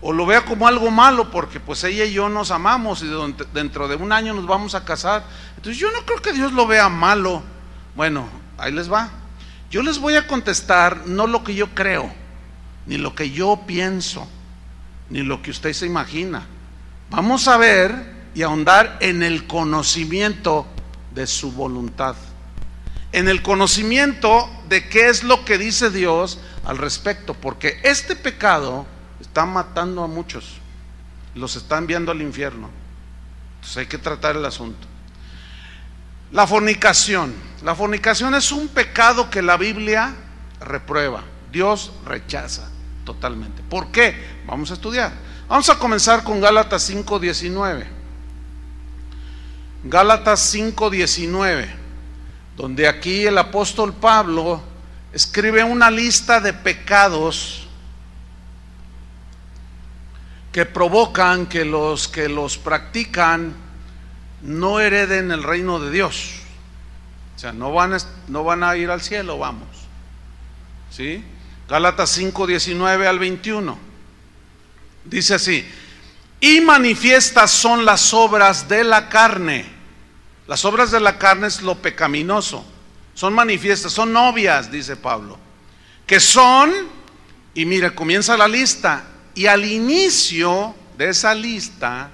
[0.07, 3.09] o lo vea como algo malo porque pues ella y yo nos amamos y
[3.53, 5.25] dentro de un año nos vamos a casar.
[5.55, 7.41] Entonces yo no creo que Dios lo vea malo.
[7.95, 9.09] Bueno, ahí les va.
[9.71, 12.13] Yo les voy a contestar no lo que yo creo,
[12.85, 14.27] ni lo que yo pienso,
[15.09, 16.45] ni lo que usted se imagina.
[17.09, 20.67] Vamos a ver y ahondar en el conocimiento
[21.15, 22.15] de su voluntad.
[23.11, 28.85] En el conocimiento de qué es lo que dice Dios al respecto, porque este pecado
[29.35, 30.45] está matando a muchos,
[31.33, 32.69] los está enviando al infierno.
[33.55, 34.87] Entonces hay que tratar el asunto.
[36.31, 37.33] La fornicación.
[37.61, 40.15] La fornicación es un pecado que la Biblia
[40.61, 41.21] reprueba.
[41.51, 42.69] Dios rechaza
[43.03, 43.61] totalmente.
[43.63, 44.15] ¿Por qué?
[44.47, 45.11] Vamos a estudiar.
[45.49, 47.87] Vamos a comenzar con Gálatas 5.19.
[49.83, 51.67] Gálatas 5.19,
[52.55, 54.61] donde aquí el apóstol Pablo
[55.11, 57.64] escribe una lista de pecados
[60.55, 63.53] que provocan que los que los practican
[64.41, 66.35] no hereden el reino de Dios.
[67.35, 67.97] O sea, no van a,
[68.29, 69.67] no van a ir al cielo, vamos.
[70.89, 71.21] ¿Sí?
[71.67, 73.77] Gálatas 5, 19 al 21.
[75.03, 75.67] Dice así,
[76.39, 79.65] y manifiestas son las obras de la carne.
[80.47, 82.65] Las obras de la carne es lo pecaminoso.
[83.13, 85.37] Son manifiestas, son novias, dice Pablo.
[86.07, 86.71] Que son,
[87.53, 89.07] y mira, comienza la lista.
[89.35, 92.09] Y al inicio de esa lista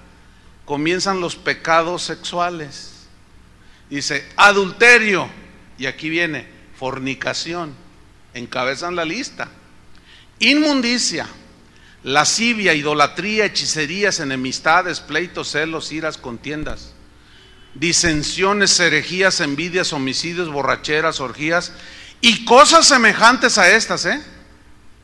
[0.66, 2.94] comienzan los pecados sexuales.
[3.90, 5.30] Dice, adulterio,
[5.78, 7.76] y aquí viene, fornicación,
[8.34, 9.50] encabezan la lista.
[10.40, 11.28] Inmundicia,
[12.04, 16.94] lascivia, idolatría, hechicerías, enemistades, pleitos, celos, iras, contiendas,
[17.76, 21.74] disensiones, herejías, envidias, homicidios, borracheras, orgías
[22.22, 24.22] y cosas semejantes a estas, ¿eh?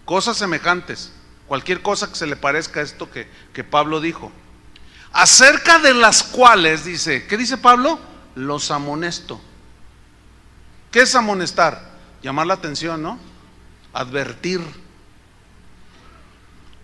[0.06, 1.12] Cosas semejantes.
[1.48, 4.32] Cualquier cosa que se le parezca a esto que, que Pablo dijo
[5.18, 8.00] acerca de las cuales dice, ¿qué dice Pablo?
[8.36, 9.42] Los amonesto.
[10.92, 11.98] ¿Qué es amonestar?
[12.22, 13.18] Llamar la atención, ¿no?
[13.94, 14.62] Advertir.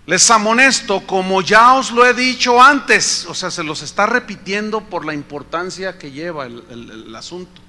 [0.08, 4.82] Les amonesto como ya os lo he dicho antes, o sea, se los está repitiendo
[4.82, 7.62] por la importancia que lleva el, el asunto.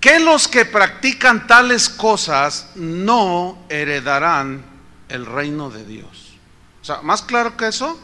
[0.00, 4.75] Que los que practican tales cosas no heredarán
[5.08, 6.34] el reino de Dios.
[6.82, 7.98] O sea, más claro que eso,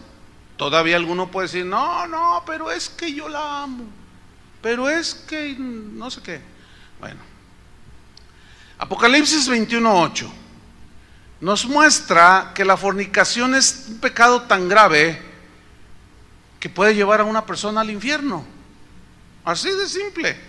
[0.63, 3.85] Todavía alguno puede decir, no, no, pero es que yo la amo.
[4.61, 6.41] Pero es que no sé qué.
[7.01, 7.21] Bueno.
[8.79, 10.31] Apocalipsis 21.8
[11.41, 15.21] nos muestra que la fornicación es un pecado tan grave
[16.61, 18.45] que puede llevar a una persona al infierno.
[19.45, 20.41] Así de simple.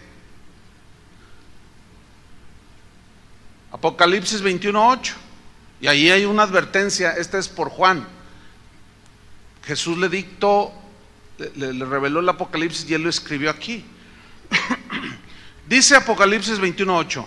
[3.72, 5.14] Apocalipsis 21.8.
[5.84, 8.08] Y ahí hay una advertencia, esta es por Juan.
[9.66, 10.72] Jesús le dictó,
[11.56, 13.84] le, reveló el Apocalipsis y él lo escribió aquí.
[15.68, 17.26] Dice Apocalipsis 21.8,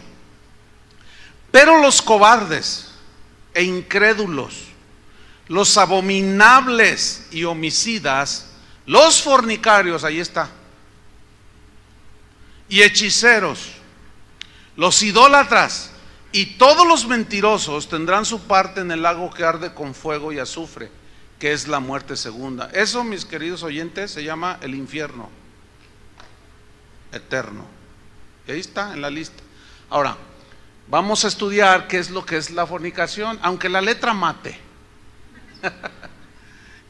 [1.51, 2.93] pero los cobardes
[3.53, 4.69] e incrédulos,
[5.49, 8.53] los abominables y homicidas,
[8.87, 10.49] los fornicarios, ahí está,
[12.71, 13.73] y hechiceros,
[14.77, 15.91] los idólatras
[16.33, 20.39] y todos los mentirosos tendrán su parte en el lago que arde con fuego y
[20.39, 20.91] azufre
[21.39, 22.71] que es la muerte segunda.
[22.73, 25.31] Eso, mis queridos oyentes, se llama el infierno
[27.13, 27.67] eterno.
[28.47, 29.43] Y ahí está en la lista.
[29.91, 30.17] Ahora,
[30.89, 34.59] vamos a estudiar qué es lo que es la fornicación, aunque la letra mate.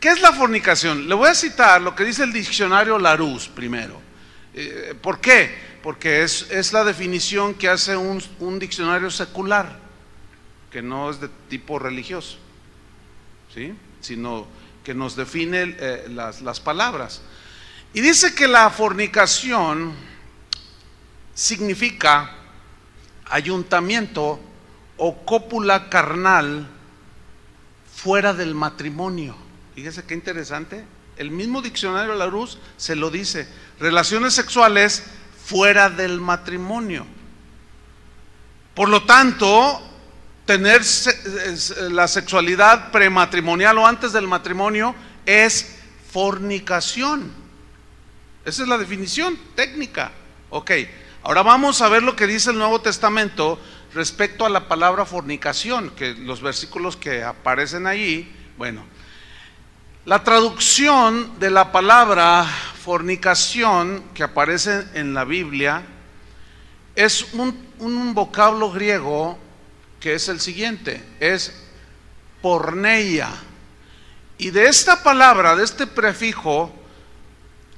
[0.00, 1.08] ¿Qué es la fornicación?
[1.08, 4.00] Le voy a citar lo que dice el diccionario Larousse primero.
[4.54, 5.65] Eh, ¿Por qué?
[5.86, 9.78] Porque es, es, la definición que hace un, un diccionario secular,
[10.68, 12.38] que no es de tipo religioso.
[13.54, 13.72] ¿Sí?
[14.06, 14.46] sino
[14.84, 17.22] que nos define eh, las, las palabras.
[17.92, 19.92] Y dice que la fornicación
[21.34, 22.30] significa
[23.24, 24.40] ayuntamiento
[24.96, 26.68] o cópula carnal
[27.94, 29.36] fuera del matrimonio.
[29.74, 30.84] Fíjese qué interesante.
[31.16, 33.48] El mismo diccionario de la Luz se lo dice.
[33.80, 35.04] Relaciones sexuales
[35.46, 37.06] fuera del matrimonio.
[38.74, 39.80] Por lo tanto,
[40.44, 40.82] tener
[41.90, 44.94] la sexualidad prematrimonial o antes del matrimonio
[45.24, 45.76] es
[46.12, 47.32] fornicación.
[48.44, 50.12] Esa es la definición técnica.
[50.50, 50.70] Ok,
[51.26, 53.58] Ahora vamos a ver lo que dice el Nuevo Testamento
[53.92, 58.84] respecto a la palabra fornicación, que los versículos que aparecen allí, bueno,
[60.04, 62.46] la traducción de la palabra
[62.86, 65.82] fornicación que aparece en la Biblia
[66.94, 69.36] es un, un vocablo griego
[69.98, 71.64] que es el siguiente, es
[72.40, 73.28] porneia.
[74.38, 76.72] Y de esta palabra, de este prefijo,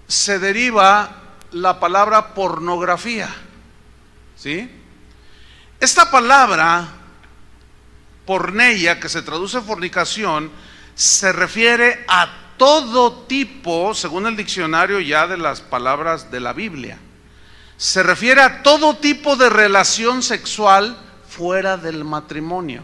[0.06, 3.34] se deriva la palabra pornografía.
[4.36, 4.70] ¿Sí?
[5.80, 6.86] Esta palabra,
[8.26, 10.50] porneia, que se traduce fornicación,
[10.94, 16.98] se refiere a todo tipo, según el diccionario ya de las palabras de la Biblia,
[17.78, 20.98] se refiere a todo tipo de relación sexual
[21.28, 22.82] fuera del matrimonio.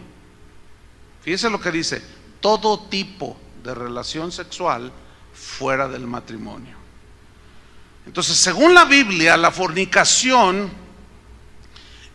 [1.22, 2.03] Fíjese lo que dice,
[2.41, 4.93] todo tipo de relación sexual
[5.35, 6.77] fuera del matrimonio.
[8.07, 10.70] Entonces, según la Biblia, la fornicación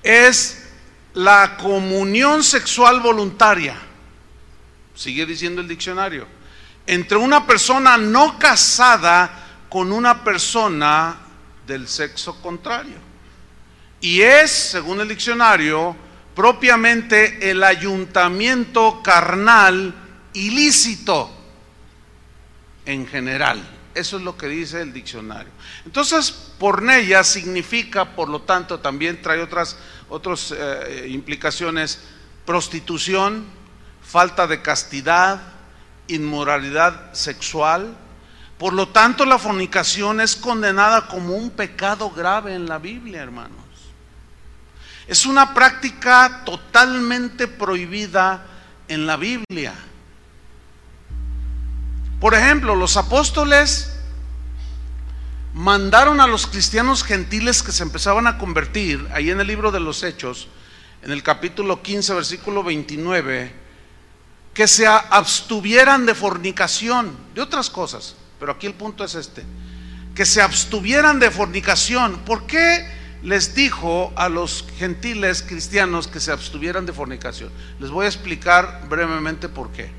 [0.04, 0.70] es
[1.14, 3.76] la comunión sexual voluntaria,
[4.96, 6.28] sigue diciendo el diccionario,
[6.90, 9.30] entre una persona no casada
[9.70, 11.18] con una persona
[11.68, 12.96] del sexo contrario.
[14.02, 15.96] Y es, según el diccionario,
[16.34, 19.94] propiamente el ayuntamiento carnal
[20.34, 21.30] ilícito
[22.88, 23.62] en general.
[23.94, 25.52] Eso es lo que dice el diccionario.
[25.86, 29.78] Entonces, porneia significa, por lo tanto, también trae otras,
[30.10, 32.00] otras eh, implicaciones,
[32.48, 33.46] prostitución,
[34.02, 35.59] falta de castidad,
[36.10, 37.96] inmoralidad sexual.
[38.58, 43.58] Por lo tanto, la fornicación es condenada como un pecado grave en la Biblia, hermanos.
[45.08, 48.46] Es una práctica totalmente prohibida
[48.88, 49.74] en la Biblia.
[52.20, 53.94] Por ejemplo, los apóstoles
[55.54, 59.80] mandaron a los cristianos gentiles que se empezaban a convertir, ahí en el libro de
[59.80, 60.48] los Hechos,
[61.02, 63.52] en el capítulo 15, versículo 29,
[64.60, 69.46] que se abstuvieran de fornicación, de otras cosas, pero aquí el punto es este,
[70.14, 72.20] que se abstuvieran de fornicación.
[72.26, 72.86] ¿Por qué
[73.24, 77.50] les dijo a los gentiles cristianos que se abstuvieran de fornicación?
[77.80, 79.92] Les voy a explicar brevemente por qué.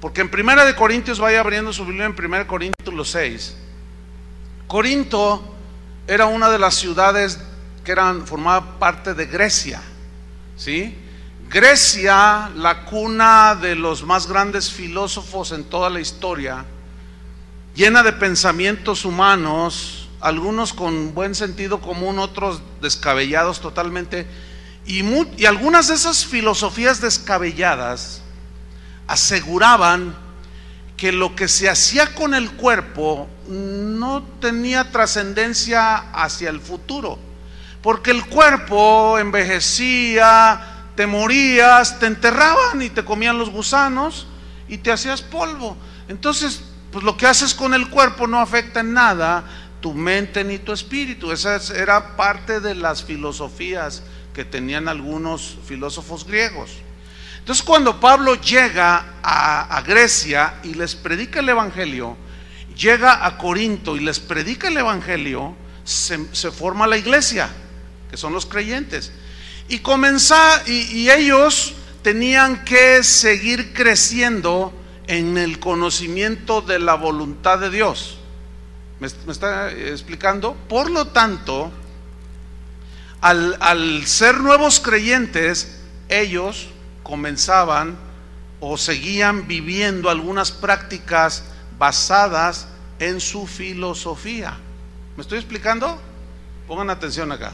[0.00, 3.56] Porque en Primera de Corintios, vaya abriendo su Biblia en Primera Corintios 6.
[4.68, 5.56] Corinto
[6.06, 7.40] era una de las ciudades
[7.82, 9.82] que eran formaba parte de Grecia,
[10.56, 10.96] ¿sí?
[11.50, 16.64] Grecia, la cuna de los más grandes filósofos en toda la historia,
[17.74, 24.28] llena de pensamientos humanos, algunos con buen sentido común, otros descabellados totalmente,
[24.86, 25.02] y,
[25.44, 28.22] algunas de esas filosofías descabelladas
[29.08, 30.14] aseguraban
[30.96, 37.18] que lo que se hacía con el cuerpo no tenía trascendencia hacia el futuro,
[37.82, 44.26] porque el cuerpo envejecía, te morías, te enterraban y te comían los gusanos
[44.68, 45.74] y te hacías polvo.
[46.08, 46.60] Entonces,
[46.92, 49.44] pues lo que haces con el cuerpo no afecta en nada
[49.80, 51.32] tu mente ni tu espíritu.
[51.32, 54.02] Esa era parte de las filosofías
[54.34, 56.72] que tenían algunos filósofos griegos.
[57.38, 62.14] Entonces cuando Pablo llega a, Grecia y les predica el Evangelio,
[62.76, 66.18] llega a Corinto y les predica el Evangelio, se,
[66.50, 67.48] forma la iglesia,
[68.10, 69.12] que son los creyentes.
[69.70, 74.72] Y, y, ellos tenían que seguir creciendo
[75.06, 78.18] en el conocimiento de la voluntad de Dios.
[78.98, 80.54] ¿Me, está explicando?
[80.68, 81.70] Por lo tanto,
[83.20, 86.68] al ser nuevos creyentes, ellos
[87.04, 87.96] comenzaban
[88.58, 91.44] o seguían viviendo algunas prácticas
[91.78, 92.68] basadas
[92.98, 94.58] en su filosofía.
[95.16, 95.98] ¿Me estoy explicando?
[96.66, 97.52] Pongan atención acá.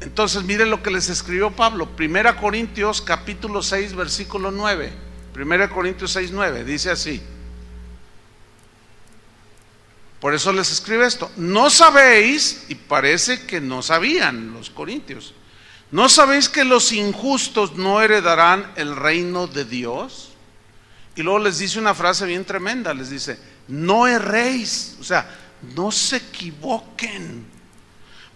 [0.00, 1.94] Entonces miren lo que les escribió Pablo.
[1.96, 4.92] Primera Corintios capítulo 6 versículo 9.
[5.32, 6.64] Primera Corintios 6 9.
[6.64, 7.22] Dice así.
[10.20, 11.30] Por eso les escribe esto.
[11.36, 15.34] No sabéis, y parece que no sabían los corintios,
[15.90, 20.30] ¿No sabéis que los injustos no heredarán el reino de Dios?
[21.16, 25.28] Y luego les dice una frase bien tremenda, les dice, no erréis, o sea,
[25.74, 27.44] no se equivoquen,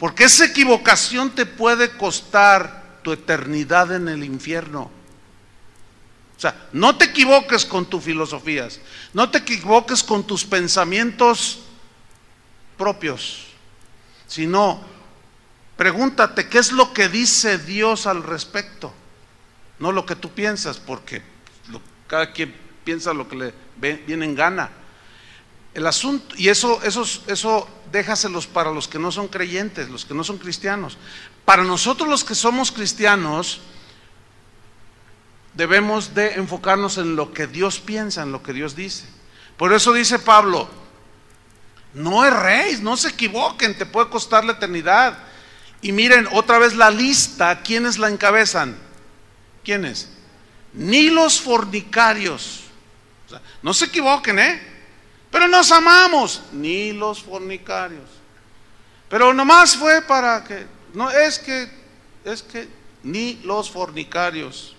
[0.04, 4.90] porque esa equivocación te puede costar tu eternidad en el infierno.
[6.36, 8.80] O sea, no te equivoques con tus filosofías,
[9.14, 11.60] no te equivoques con tus pensamientos
[12.76, 13.46] propios,
[14.26, 14.84] sino
[15.74, 18.92] Pregúntate qué es lo que dice Dios al respecto,
[19.78, 21.22] no lo que tú piensas, porque
[22.08, 23.54] cada quien piensa lo que le
[24.06, 24.70] viene en gana.
[25.72, 30.14] El asunto, y eso, eso, eso déjaselos para los que no son creyentes, los que
[30.14, 30.98] no son cristianos.
[31.44, 33.60] Para nosotros los que somos cristianos,
[35.54, 39.04] debemos de enfocarnos en lo que Dios piensa, en lo que Dios dice.
[39.56, 40.68] Por eso dice Pablo,
[41.94, 45.16] no erréis, no se equivoquen, te puede costar la eternidad.
[45.80, 48.76] Y miren otra vez la lista, ¿quiénes la encabezan?
[49.62, 50.08] ¿Quiénes?
[50.72, 52.64] Ni los fornicarios.
[53.62, 54.73] no se equivoquen, ¿eh?
[55.34, 58.08] Pero nos amamos, ni los fornicarios.
[59.08, 61.68] Pero nomás fue para que, no, es que,
[62.24, 62.68] es que,
[63.02, 64.76] ni los fornicarios,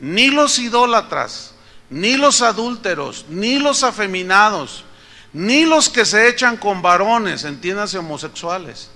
[0.00, 1.54] ni los idólatras,
[1.90, 4.84] ni los adúlteros, ni los afeminados,
[5.32, 8.90] ni los que se echan con varones, entiéndase homosexuales,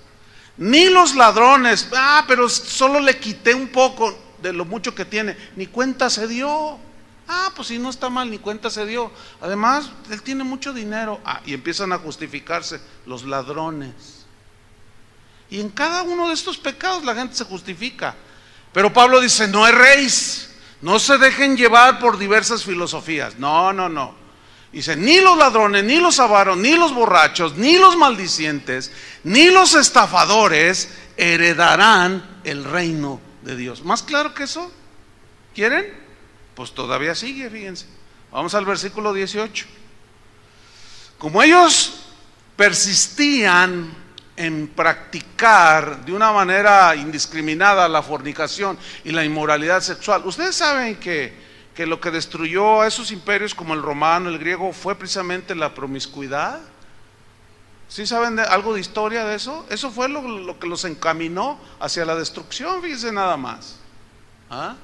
[0.57, 5.37] ni los ladrones, ah, pero solo le quité un poco de lo mucho que tiene,
[5.55, 6.90] ni cuenta se dio.
[7.33, 9.13] Ah, pues si no está mal, ni cuenta se dio.
[9.41, 11.21] Además, él tiene mucho dinero.
[11.25, 14.27] Ah, y empiezan a justificarse los ladrones.
[15.49, 18.17] Y en cada uno de estos pecados la gente se justifica.
[18.73, 20.51] Pero Pablo dice, no erréis.
[20.83, 23.39] No se dejen llevar por diversas filosofías.
[23.39, 24.13] No, no, no.
[24.73, 28.91] Dice, ni los ladrones, ni los avaros, ni los borrachos, ni los maldicientes,
[29.23, 33.85] ni los estafadores heredarán el reino de Dios.
[33.85, 34.73] ¿Más claro que eso?
[35.55, 36.10] ¿Quieren?
[36.61, 37.87] Pues todavía sigue, fíjense.
[38.31, 39.65] Vamos al versículo 18.
[41.17, 42.03] Como ellos
[42.55, 43.91] persistían
[44.37, 50.21] en practicar de una manera indiscriminada la fornicación y la inmoralidad sexual.
[50.27, 51.33] Ustedes saben que,
[51.75, 55.75] que lo que destruyó a esos imperios como el romano, el griego, fue precisamente la
[55.75, 56.61] promiscuidad.
[57.89, 59.65] ¿Sí saben algo de historia de eso?
[59.71, 63.77] Eso fue lo, que los encaminó hacia la destrucción, fíjense nada más.
[64.51, 64.77] ¿Ah?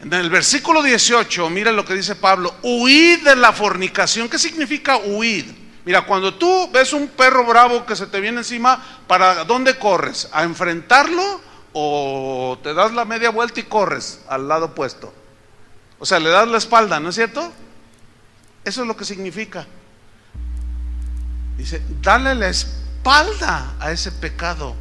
[0.00, 4.30] En el versículo 18, miren lo que dice Pablo, huid de la fornicación.
[4.30, 5.54] ¿Qué significa huir?
[5.84, 10.28] Mira, cuando tú ves un perro bravo que se te viene encima, ¿para dónde corres?
[10.32, 11.40] ¿A enfrentarlo
[11.74, 15.12] o te das la media vuelta y corres al lado opuesto?
[15.98, 17.52] O sea, le das la espalda, ¿no es cierto?
[18.64, 19.66] Eso es lo que significa.
[21.58, 24.74] Dice, dale la espalda a ese pecado.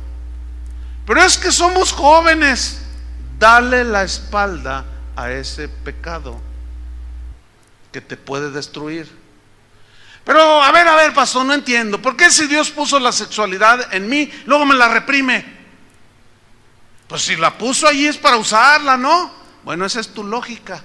[1.05, 2.79] Pero es que somos jóvenes.
[3.37, 4.85] Dale la espalda
[5.19, 6.39] a ese pecado
[7.91, 9.09] que te puede destruir.
[10.23, 12.01] Pero a ver, a ver, pastor, no entiendo.
[12.01, 15.43] ¿Por qué si Dios puso la sexualidad en mí, luego me la reprime?
[17.07, 19.33] Pues si la puso ahí es para usarla, ¿no?
[19.63, 20.83] Bueno, esa es tu lógica.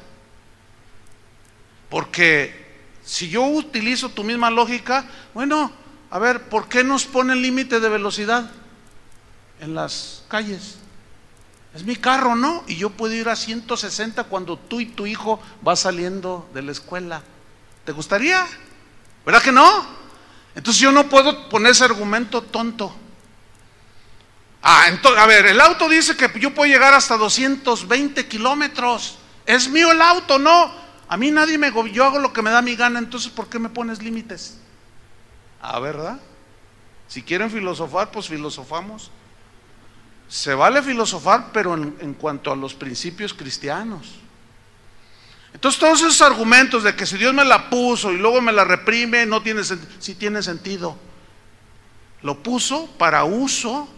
[1.89, 2.75] Porque
[3.05, 5.71] si yo utilizo tu misma lógica, bueno,
[6.11, 8.51] a ver, ¿por qué nos pone el límite de velocidad
[9.61, 10.79] en las calles?
[11.75, 12.63] Es mi carro, ¿no?
[12.69, 16.71] Y yo puedo ir a 160 cuando tú y tu hijo va saliendo de la
[16.71, 17.23] escuela.
[17.85, 18.47] ¿Te gustaría?
[19.27, 19.85] ¿Verdad que no?
[20.55, 22.95] Entonces yo no puedo poner ese argumento tonto.
[24.63, 29.19] Ah, entonces, a ver, el auto dice que yo puedo llegar hasta 220 kilómetros.
[29.45, 30.73] Es mío el auto, no.
[31.09, 31.73] A mí nadie me...
[31.93, 34.59] Yo hago lo que me da mi gana, entonces ¿por qué me pones límites?
[35.61, 36.21] Ah, ¿verdad?
[37.09, 39.11] Si quieren filosofar, pues filosofamos.
[40.29, 44.15] Se vale filosofar, pero en, cuanto a los principios cristianos.
[45.53, 48.65] Entonces todos esos argumentos de que si Dios me la puso y luego me la
[48.65, 50.97] reprime, no tiene sí tiene sentido.
[52.23, 53.89] Lo puso para uso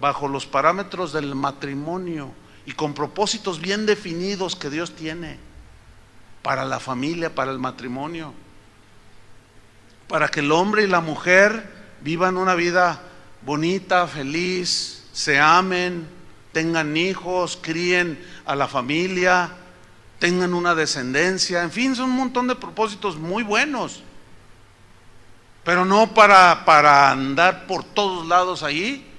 [0.00, 2.32] bajo los parámetros del matrimonio
[2.66, 5.38] y con propósitos bien definidos que Dios tiene
[6.42, 8.34] para la familia, para el matrimonio,
[10.08, 11.72] para que el hombre y la mujer
[12.02, 13.00] vivan una vida
[13.44, 16.08] bonita, feliz, se amen,
[16.52, 19.50] tengan hijos, críen a la familia,
[20.18, 24.02] tengan una descendencia, en fin, son un montón de propósitos muy buenos.
[25.64, 29.10] Pero no para, para andar por todos lados ahí.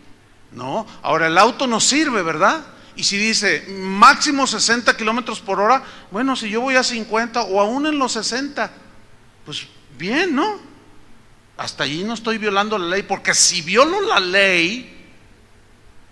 [0.52, 2.66] No, ahora el auto nos sirve, ¿verdad?
[2.96, 7.60] Y si dice máximo 60 kilómetros por hora, bueno, si yo voy a 50 o
[7.60, 8.72] aún en los 60,
[9.44, 9.68] pues
[9.98, 10.75] bien, ¿no?
[11.58, 15.08] Hasta allí no estoy violando la ley, porque si violo la ley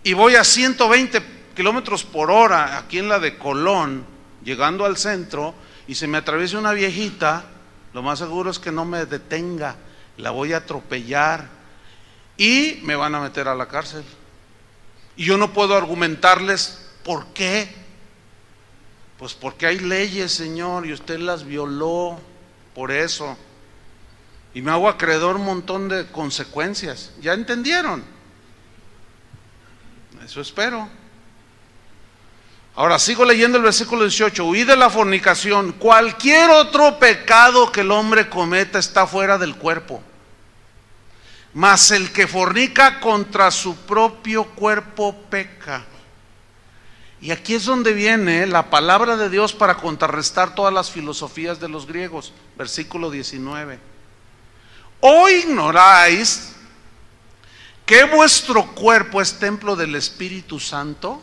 [0.03, 1.21] y voy a 120
[1.55, 4.05] kilómetros por hora aquí en la de Colón,
[4.43, 5.53] llegando al centro
[5.87, 7.45] y se me atraviesa una viejita,
[7.93, 9.75] lo más seguro es que no me detenga,
[10.17, 11.47] la voy a atropellar
[12.37, 14.03] y me van a meter a la cárcel.
[15.15, 17.69] Y yo no puedo argumentarles por qué.
[19.19, 22.19] Pues porque hay leyes, Señor, y usted las violó
[22.73, 23.37] por eso.
[24.53, 27.11] Y me hago acreedor un montón de consecuencias.
[27.21, 28.03] ¿Ya entendieron?
[30.23, 30.87] Eso espero.
[32.75, 34.45] Ahora sigo leyendo el versículo 18.
[34.45, 35.73] Huid de la fornicación.
[35.73, 40.01] Cualquier otro pecado que el hombre cometa está fuera del cuerpo.
[41.53, 45.85] Mas el que fornica contra su propio cuerpo peca.
[47.21, 51.69] Y aquí es donde viene la palabra de Dios para contrarrestar todas las filosofías de
[51.69, 52.33] los griegos.
[52.57, 53.92] Versículo 19.
[55.05, 56.53] ¿O ignoráis
[57.85, 61.21] que vuestro cuerpo es templo del Espíritu Santo?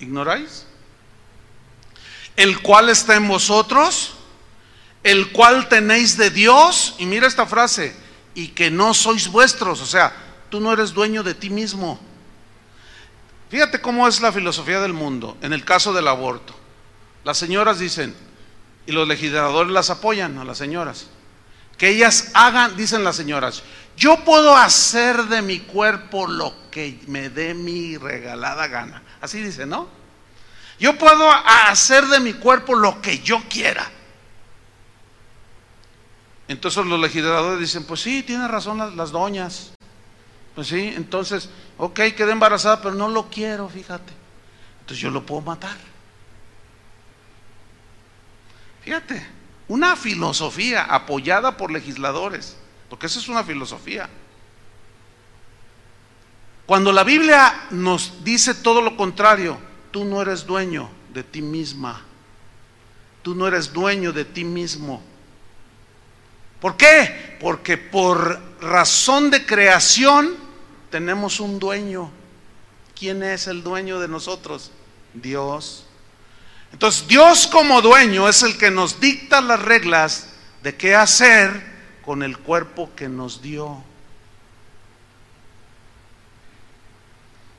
[0.00, 0.64] ¿Ignoráis?
[2.34, 4.14] El cual está en vosotros,
[5.02, 6.94] el cual tenéis de Dios.
[6.96, 7.94] Y mira esta frase,
[8.34, 9.82] y que no sois vuestros.
[9.82, 10.16] O sea,
[10.48, 12.00] tú no eres dueño de ti mismo.
[13.50, 16.54] Fíjate cómo es la filosofía del mundo en el caso del aborto.
[17.22, 18.16] Las señoras dicen,
[18.86, 21.08] y los legisladores las apoyan a las señoras,
[21.76, 23.62] que ellas hagan, dicen las señoras,
[23.96, 29.02] yo puedo hacer de mi cuerpo lo que me dé mi regalada gana.
[29.20, 29.88] Así dice, ¿no?
[30.78, 33.90] Yo puedo hacer de mi cuerpo lo que yo quiera.
[36.48, 39.72] Entonces los legisladores dicen, pues sí, tiene razón las, las doñas.
[40.54, 41.48] Pues sí, entonces,
[41.78, 44.12] ok, quedé embarazada, pero no lo quiero, fíjate.
[44.80, 45.76] Entonces yo lo puedo matar.
[48.82, 49.26] Fíjate,
[49.68, 52.56] una filosofía apoyada por legisladores,
[52.88, 54.08] porque esa es una filosofía.
[56.66, 59.58] Cuando la Biblia nos dice todo lo contrario,
[59.90, 62.02] tú no eres dueño de ti misma,
[63.22, 65.02] tú no eres dueño de ti mismo.
[66.60, 67.36] ¿Por qué?
[67.40, 70.34] Porque por razón de creación
[70.90, 72.10] tenemos un dueño.
[72.98, 74.72] ¿Quién es el dueño de nosotros?
[75.14, 75.85] Dios.
[76.72, 80.28] Entonces Dios como dueño es el que nos dicta las reglas
[80.62, 83.82] de qué hacer con el cuerpo que nos dio.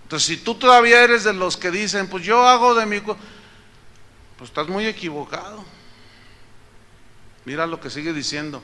[0.04, 3.22] Entonces si tú todavía eres de los que dicen, pues yo hago de mi cuerpo,
[4.38, 5.66] pues estás muy equivocado.
[7.44, 8.62] Mira lo que sigue diciendo.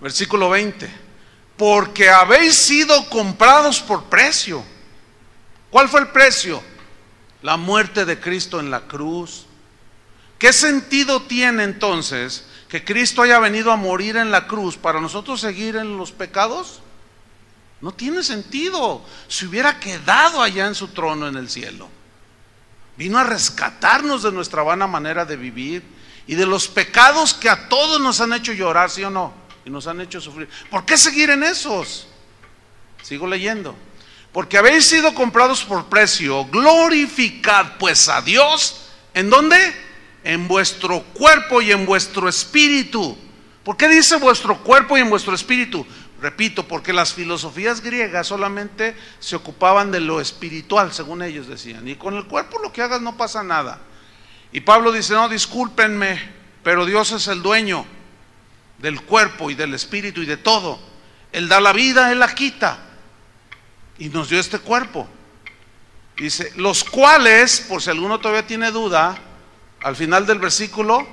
[0.00, 0.90] Versículo 20.
[1.56, 4.64] Porque habéis sido comprados por precio.
[5.70, 6.62] ¿Cuál fue el precio?
[7.42, 9.46] La muerte de Cristo en la cruz.
[10.38, 15.40] ¿Qué sentido tiene entonces que Cristo haya venido a morir en la cruz para nosotros
[15.40, 16.80] seguir en los pecados?
[17.80, 19.04] No tiene sentido.
[19.28, 21.88] Si hubiera quedado allá en su trono en el cielo.
[22.96, 25.82] Vino a rescatarnos de nuestra vana manera de vivir
[26.26, 29.42] y de los pecados que a todos nos han hecho llorar, ¿sí o no?
[29.64, 30.48] y nos han hecho sufrir.
[30.70, 32.06] ¿Por qué seguir en esos?
[33.02, 33.74] Sigo leyendo.
[34.32, 38.88] Porque habéis sido comprados por precio, glorificad pues a Dios.
[39.12, 39.56] ¿En dónde?
[40.24, 43.16] En vuestro cuerpo y en vuestro espíritu.
[43.62, 45.86] ¿Por qué dice vuestro cuerpo y en vuestro espíritu?
[46.20, 51.86] Repito, porque las filosofías griegas solamente se ocupaban de lo espiritual, según ellos decían.
[51.86, 53.80] Y con el cuerpo lo que hagas no pasa nada.
[54.52, 56.20] Y Pablo dice, no, discúlpenme,
[56.62, 57.84] pero Dios es el dueño
[58.78, 60.78] del cuerpo y del espíritu y de todo.
[61.32, 62.78] Él da la vida, Él la quita.
[64.02, 65.06] Y nos dio este cuerpo.
[66.16, 69.16] Dice, los cuales, por si alguno todavía tiene duda,
[69.80, 71.06] al final del versículo,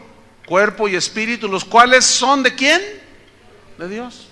[0.48, 2.82] cuerpo y espíritu, los cuales son de quién?
[3.78, 4.30] De Dios.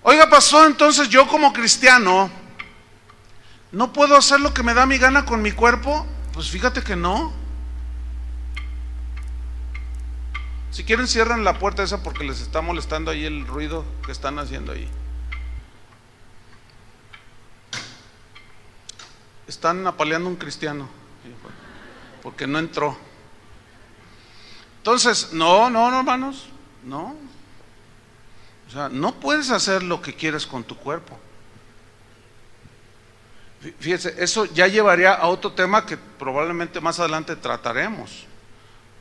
[0.00, 2.30] Oiga, pasó entonces yo como cristiano,
[3.70, 6.06] ¿no puedo hacer lo que me da mi gana con mi cuerpo?
[6.32, 7.34] Pues fíjate que no.
[10.70, 14.38] Si quieren cierran la puerta esa porque les está molestando ahí el ruido que están
[14.38, 14.90] haciendo ahí.
[19.46, 20.88] Están apaleando un cristiano
[22.22, 22.96] porque no entró.
[24.78, 26.46] Entonces, no, no, no, hermanos,
[26.82, 27.16] no.
[28.66, 31.18] O sea, no puedes hacer lo que quieres con tu cuerpo.
[33.78, 38.26] Fíjese, eso ya llevaría a otro tema que probablemente más adelante trataremos.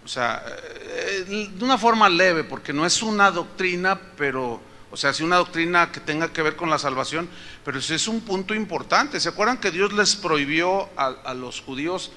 [0.03, 4.61] O sea, eh, de una forma leve, porque no es una doctrina, pero,
[4.95, 7.27] o sea, sí una doctrina que tenga que ver con la salvación,
[7.65, 9.19] pero sí es un punto importante.
[9.19, 12.13] ¿Se acuerdan que Dios les prohibió a, a los judíos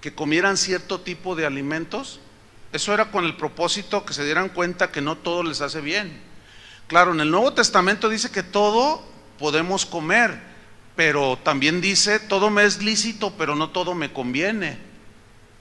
[0.00, 2.18] que comieran cierto tipo de alimentos?
[2.72, 6.20] Eso era con el propósito que se dieran cuenta que no todo les hace bien.
[6.88, 9.04] Claro, en el Nuevo Testamento dice que todo
[9.38, 10.36] podemos comer,
[10.96, 14.78] pero también dice, todo me es lícito, pero no todo me conviene.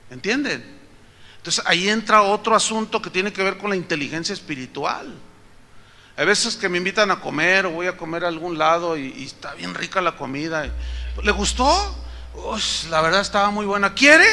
[0.09, 0.65] ¿Entienden?
[1.37, 5.13] Entonces ahí entra otro asunto que tiene que ver con la inteligencia espiritual.
[6.17, 9.23] Hay veces que me invitan a comer o voy a comer a algún lado y,
[9.23, 10.71] está bien rica la comida.
[11.21, 12.01] ¿Le gustó?
[12.89, 13.93] la verdad estaba muy buena.
[13.93, 14.25] ¿Quiere?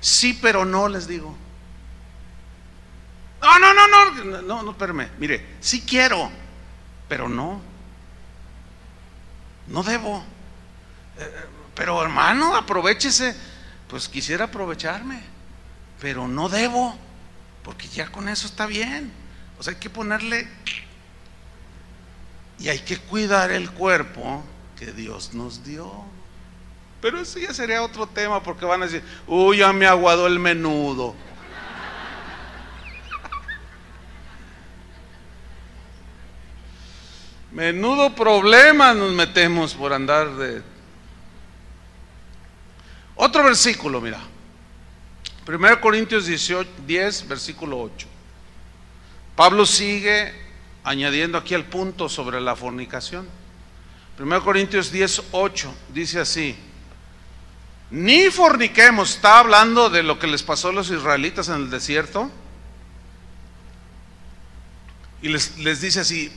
[0.00, 1.36] Sí, pero no, les digo.
[3.40, 5.08] No, no, no, no, no, no, espérame.
[5.18, 6.30] Mire, sí quiero,
[7.08, 7.60] pero no.
[9.66, 10.24] No debo.
[11.18, 13.36] Eh, Pero hermano, aprovechese.
[13.88, 15.20] Pues quisiera aprovecharme,
[16.00, 16.96] pero no debo,
[17.62, 19.12] porque ya con eso está bien.
[19.58, 20.48] O sea, hay que ponerle
[22.58, 24.44] y hay que cuidar el cuerpo
[24.78, 25.92] que Dios nos dio.
[27.00, 30.38] Pero eso ya sería otro tema porque van a decir, uy, ya me aguadó el
[30.38, 31.14] menudo.
[37.52, 40.62] Menudo problema nos metemos por andar de...
[43.16, 44.20] Otro versículo, mira.
[45.46, 48.08] 1 Corintios 18, 10, versículo 8.
[49.36, 50.43] Pablo sigue
[50.84, 53.26] añadiendo aquí el punto sobre la fornicación.
[54.18, 56.54] 1 Corintios 10, 8 dice así,
[57.90, 62.30] ni forniquemos, está hablando de lo que les pasó a los israelitas en el desierto,
[65.22, 66.30] y les, les dice así,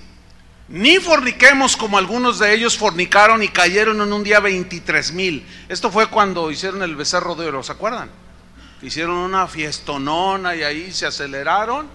[0.70, 5.45] ni forniquemos como algunos de ellos fornicaron y cayeron en un día 23 mil.
[5.70, 8.10] Esto fue cuando hicieron el becerro de oro, ¿se acuerdan?
[8.82, 11.88] Hicieron una fiestonona y ahí se aceleraron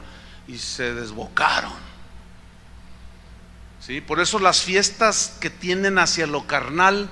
[0.48, 1.91] y se desbocaron.
[3.84, 4.00] ¿Sí?
[4.00, 7.10] Por eso las fiestas que tienden hacia lo carnal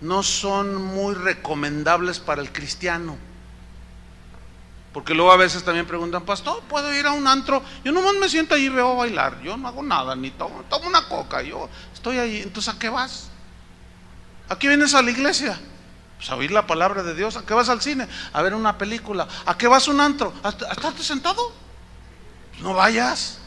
[0.00, 3.16] no son muy recomendables para el cristiano.
[4.92, 7.62] Porque luego a veces también preguntan, pastor, ¿puedo ir a un antro?
[7.84, 9.40] Yo nomás me siento ahí y veo bailar.
[9.42, 11.42] Yo no hago nada, ni tomo, una coca.
[11.42, 12.42] Yo estoy ahí.
[12.42, 13.28] Entonces, ¿a qué vas?
[14.48, 15.56] ¿A qué vienes a la iglesia?
[16.16, 17.36] Pues a oír la palabra de Dios.
[17.36, 18.08] ¿A qué vas al cine?
[18.32, 19.28] A ver una película.
[19.46, 20.32] ¿A qué vas a un antro?
[20.42, 21.52] ¿A, estarte sentado?
[22.50, 23.37] Pues no vayas.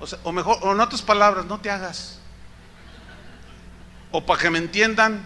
[0.00, 2.18] O, o mejor, o en otras palabras, no te hagas.
[4.10, 5.24] O para que me entiendan,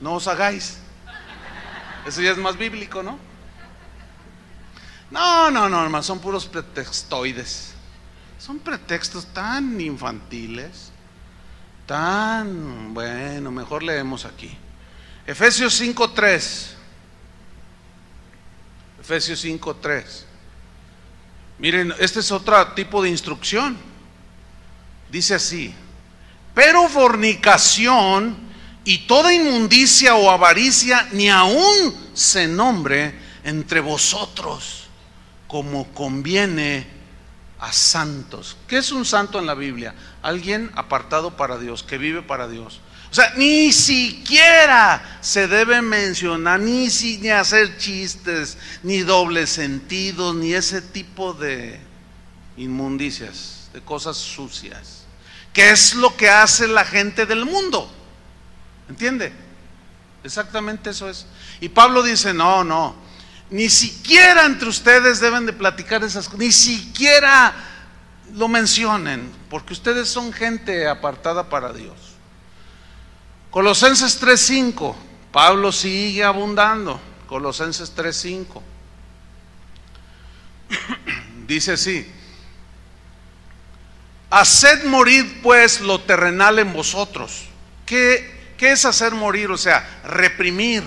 [0.00, 0.78] no os hagáis.
[2.06, 3.18] Eso ya es más bíblico, ¿no?
[5.10, 7.74] No, no, no, hermano, son puros pretextoides.
[8.38, 10.90] Son pretextos tan infantiles,
[11.86, 14.56] tan, bueno, mejor leemos aquí.
[15.26, 16.74] Efesios 5.3.
[19.00, 20.24] Efesios 5.3.
[21.58, 23.76] Miren, este es otro tipo de instrucción.
[25.10, 25.74] Dice así,
[26.54, 28.36] pero fornicación
[28.84, 34.84] y toda inmundicia o avaricia ni aún se nombre entre vosotros
[35.46, 36.86] como conviene
[37.58, 38.56] a santos.
[38.66, 39.94] ¿Qué es un santo en la Biblia?
[40.22, 42.80] Alguien apartado para Dios, que vive para Dios.
[43.10, 46.88] O sea, ni siquiera se debe mencionar, ni,
[47.20, 51.80] ni hacer chistes, ni doble sentido, ni ese tipo de
[52.56, 55.02] inmundicias, de cosas sucias.
[55.52, 57.92] ¿Qué es lo que hace la gente del mundo?
[58.88, 59.34] ¿Entiende?
[60.24, 61.26] Exactamente eso es.
[61.60, 62.96] Y Pablo dice, no, no,
[63.50, 67.54] ni siquiera entre ustedes deben de platicar esas cosas, ni siquiera
[68.32, 71.98] lo mencionen, porque ustedes son gente apartada para Dios.
[73.50, 74.94] Colosenses 3:5,
[75.30, 76.98] Pablo sigue abundando.
[77.26, 78.62] Colosenses 3:5.
[81.46, 82.10] Dice así:
[84.30, 87.46] Haced morir pues lo terrenal en vosotros.
[87.84, 89.50] ¿Qué, ¿Qué es hacer morir?
[89.50, 90.82] O sea, reprimir,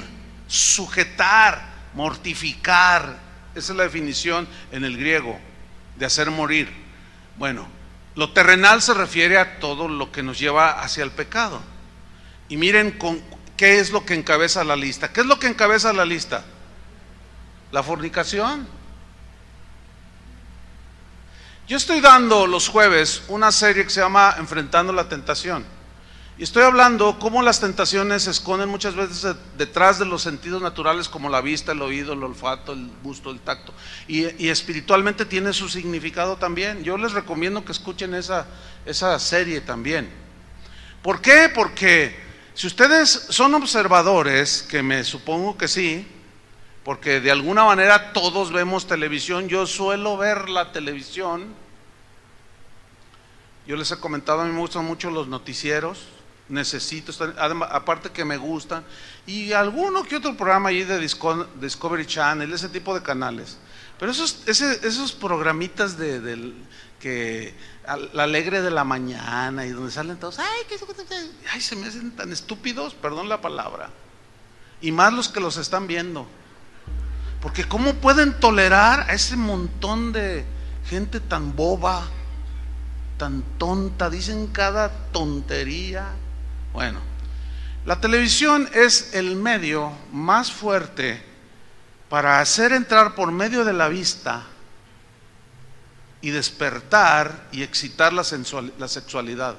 [0.48, 1.62] sujetar,
[1.94, 3.18] mortificar,
[3.56, 5.40] esa es la definición en el griego
[5.98, 6.72] de hacer morir.
[7.38, 7.68] Bueno,
[8.16, 11.62] lo terrenal se refiere a todo lo que nos lleva hacia el pecado.
[12.48, 13.22] Y miren con,
[13.58, 15.12] qué es lo que encabeza la lista.
[15.12, 16.44] ¿Qué es lo que encabeza la lista?
[17.72, 18.68] La fornicación.
[21.70, 25.64] Yo estoy dando los jueves una serie que se llama Enfrentando la Tentación.
[26.36, 31.08] Y estoy hablando cómo las tentaciones se esconden muchas veces detrás de los sentidos naturales
[31.08, 33.72] como la vista, el oído, el olfato, el gusto, el tacto.
[34.08, 36.84] Y, espiritualmente tiene su significado también.
[36.84, 38.48] Yo les recomiendo que escuchen esa,
[38.84, 40.10] esa serie también.
[41.04, 41.52] ¿Por qué?
[41.54, 42.20] Porque
[42.56, 46.08] si ustedes son observadores, que me supongo que sí,
[46.84, 51.54] porque de alguna manera todos vemos televisión, yo suelo ver la televisión.
[53.68, 56.08] Yo les he comentado, a mí me gustan mucho los noticieros
[56.50, 57.14] necesito,
[57.70, 58.84] aparte que me gustan,
[59.26, 63.58] y alguno que otro programa ahí de Discovery Channel, ese tipo de canales.
[64.00, 66.54] Pero esos, esos programitas de,
[67.00, 67.54] que
[68.14, 70.62] la alegre de la mañana y donde salen todos, ay,
[71.52, 73.90] ay, se me hacen tan estúpidos, perdón la palabra.
[74.82, 76.26] Y más los que los están viendo.
[77.42, 80.46] Porque ¿cómo pueden tolerar a ese montón de
[80.86, 82.06] gente tan boba,
[83.18, 84.10] tan tonta?
[84.10, 86.08] Dicen cada tontería.
[86.74, 87.00] Bueno,
[87.86, 91.24] la televisión es el medio más fuerte
[92.10, 94.44] para hacer entrar por medio de la vista
[96.22, 98.24] y despertar y excitar la,
[98.78, 99.56] la sexualidad.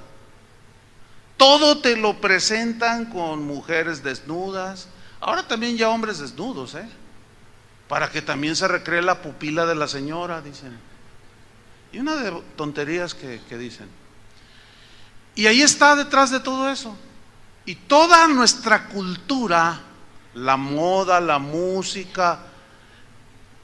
[1.38, 4.88] Todo te lo presentan con mujeres desnudas,
[5.20, 6.88] Ahora también ya hombres desnudos, ¿eh?
[7.91, 10.78] Para que también se recree la pupila de la señora, dicen.
[11.91, 13.88] Y una de tonterías que, que dicen.
[15.34, 16.97] Y ahí está detrás de todo eso.
[17.64, 19.80] Y toda nuestra cultura,
[20.34, 22.38] la moda, la música,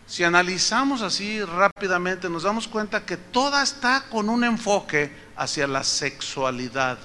[0.08, 5.84] si analizamos así rápidamente, nos damos cuenta que toda está con un enfoque hacia la
[5.84, 6.98] sexualidad.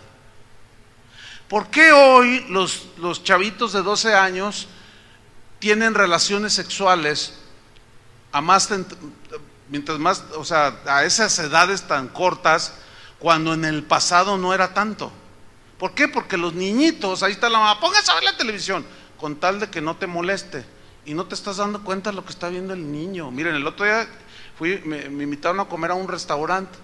[1.47, 4.67] ¿Por qué hoy los, los chavitos de 12 años
[5.61, 7.35] tienen relaciones sexuales
[8.31, 8.67] a más,
[9.69, 12.73] mientras más, o sea, a esas edades tan cortas,
[13.19, 15.11] cuando en el pasado no era tanto?
[15.77, 16.07] ¿Por qué?
[16.07, 18.83] Porque los niñitos, ahí está la mamá, póngase a ver la televisión,
[19.17, 20.65] con tal de que no te moleste
[21.05, 23.29] y no te estás dando cuenta de lo que está viendo el niño.
[23.29, 24.07] Miren, el otro día
[24.57, 26.77] fui, me, invitaron a comer a un restaurante.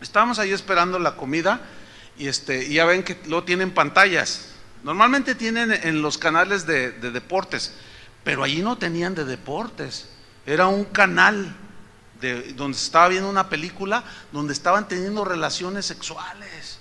[0.00, 1.60] Estábamos ahí esperando la comida
[2.16, 4.53] y, este, y ya ven que luego tienen pantallas.
[4.84, 7.74] Normalmente tienen en los canales de, de deportes,
[8.22, 10.08] pero allí no tenían de deportes.
[10.46, 11.56] Era un canal
[12.20, 16.78] de, donde estaba viendo una película donde estaban teniendo relaciones sexuales.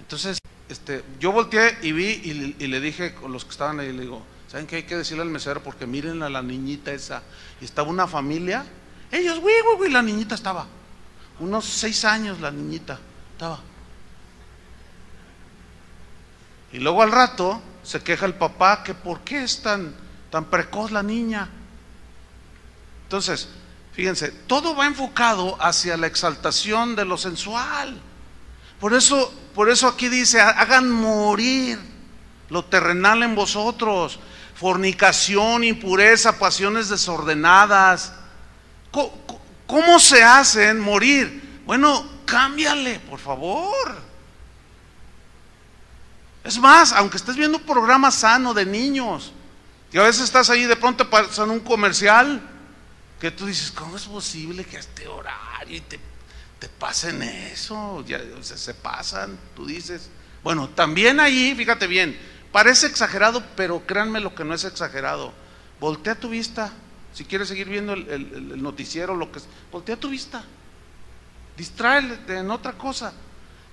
[0.00, 0.38] Entonces,
[0.68, 4.02] este, yo volteé y vi y, y le dije con los que estaban ahí, le
[4.02, 4.22] digo,
[4.54, 5.60] ¿Saben qué hay que decirle al mesero?
[5.64, 7.24] Porque miren a la niñita esa.
[7.60, 8.64] Y estaba una familia.
[9.10, 10.68] Ellos, güey, güey, güey, la niñita estaba.
[11.40, 13.00] Unos seis años la niñita
[13.32, 13.58] estaba.
[16.74, 19.94] Y luego al rato se queja el papá que por qué es tan,
[20.30, 21.48] tan precoz la niña.
[23.04, 23.48] Entonces,
[23.92, 27.98] fíjense, todo va enfocado hacia la exaltación de lo sensual.
[28.78, 31.78] Por eso, por eso aquí dice, hagan morir
[32.50, 34.20] lo terrenal en vosotros
[34.54, 38.12] fornicación, impureza, pasiones desordenadas.
[39.66, 41.60] ¿Cómo, se hacen morir?
[41.66, 44.13] Bueno, cámbiale, por favor.
[46.44, 49.32] Es más, aunque estés viendo un programa sano de niños,
[49.90, 52.40] y a veces estás ahí de pronto pasan un comercial,
[53.18, 55.98] que tú dices, ¿cómo es posible que a este horario te,
[56.58, 58.04] te pasen eso?
[58.06, 60.10] Ya, se pasan, tú dices.
[60.42, 62.18] Bueno, también ahí, fíjate bien,
[62.54, 65.32] Parece exagerado, pero créanme lo que no es exagerado.
[65.80, 66.70] Voltea tu vista.
[67.12, 70.44] Si quieres seguir viendo el, noticiero, lo que es, voltea tu vista.
[71.56, 73.12] Distráete en otra cosa.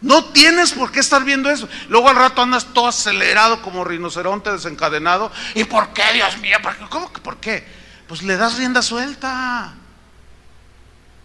[0.02, 1.70] No tienes por qué estar viendo eso.
[1.88, 5.32] Luego al rato andas todo acelerado como rinoceronte desencadenado.
[5.54, 6.58] ¿Y por qué, Dios mío?
[6.90, 7.64] ¿Cómo que por qué?
[8.08, 9.76] Pues le das rienda suelta.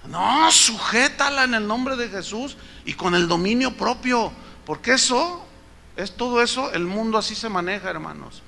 [0.09, 4.33] No, sujétala en el nombre de Jesús y con el dominio propio.
[4.66, 5.47] Porque eso
[5.97, 8.43] es todo eso, el mundo así se maneja, hermanos.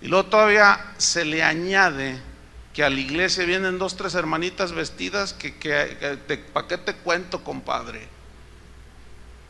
[0.00, 2.20] Y luego todavía se le añade
[2.72, 5.52] que a la iglesia vienen dos, tres hermanitas vestidas que,
[6.52, 8.08] ¿para qué te cuento, compadre?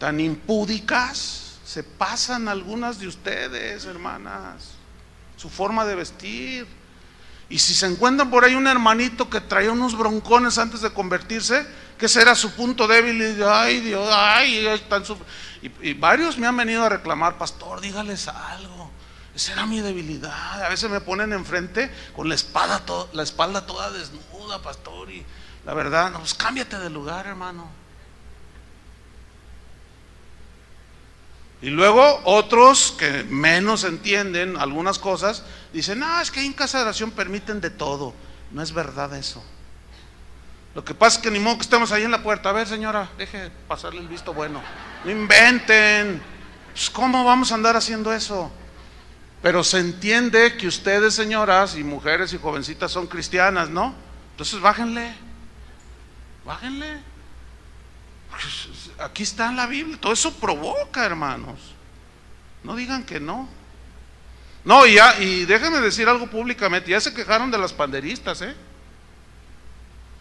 [0.02, 4.70] Tan impúdicas se pasan algunas de ustedes, hermanas,
[5.36, 6.66] su forma de vestir.
[7.48, 11.64] Y si se encuentran por ahí un hermanito que traía unos broncones antes de convertirse,
[11.96, 15.04] que ese era su punto débil, y ay Dios, ay, están
[15.80, 18.90] y, varios me han venido a reclamar, pastor, dígales algo.
[19.36, 20.64] Esa era mi debilidad.
[20.64, 22.82] A veces me ponen enfrente con la, espada
[23.12, 25.12] la espalda toda desnuda, pastor.
[25.12, 25.24] Y
[25.64, 27.81] la verdad, no, pues cámbiate de lugar, hermano.
[31.62, 36.84] Y luego otros que menos entienden algunas cosas, dicen, no, es que en casa de
[36.84, 38.12] oración permiten de todo.
[38.50, 39.42] No es verdad eso.
[40.74, 42.50] Lo que pasa es que ni modo que estemos ahí en la puerta.
[42.50, 44.60] A ver, señora, deje pasarle el visto bueno.
[45.04, 46.20] No inventen.
[46.72, 48.50] Pues, ¿Cómo vamos a andar haciendo eso?
[49.40, 53.94] Pero se entiende que ustedes, señoras y mujeres y jovencitas, son cristianas, ¿no?
[54.32, 55.14] Entonces bájenle.
[56.44, 57.11] Bájenle.
[58.32, 59.98] Pues, aquí está en la Biblia.
[60.00, 61.60] Todo eso provoca, hermanos.
[62.64, 63.48] No digan que no.
[64.64, 66.90] No, y, ya, y déjenme decir algo públicamente.
[66.90, 68.54] Ya se quejaron de las panderistas, ¿eh?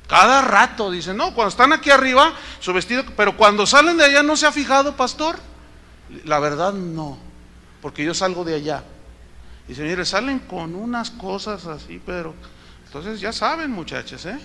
[0.07, 4.23] Cada rato dicen, no, cuando están aquí arriba, su vestido, pero cuando salen de allá
[4.23, 5.39] no se ha fijado, pastor.
[6.25, 7.17] La verdad no,
[7.81, 8.83] porque yo salgo de allá.
[9.69, 12.35] Dice, mire, salen con unas cosas así, pero
[12.85, 14.37] entonces ya saben, muchachos, ¿eh?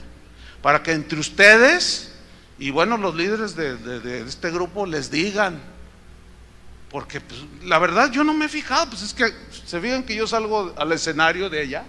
[0.63, 2.16] Para que entre ustedes
[2.59, 5.61] y bueno, los líderes de, este grupo les digan,
[6.91, 9.31] porque pues, la verdad yo no me he fijado, pues es que
[9.67, 11.85] se fijan que yo salgo al escenario de allá.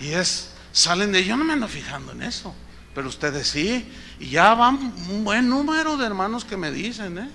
[0.00, 2.54] Y es salen de, yo no me ando fijando en eso,
[2.94, 3.88] pero ustedes sí,
[4.18, 4.76] y ya van
[5.10, 7.30] un buen número de hermanos que me dicen, ¿eh?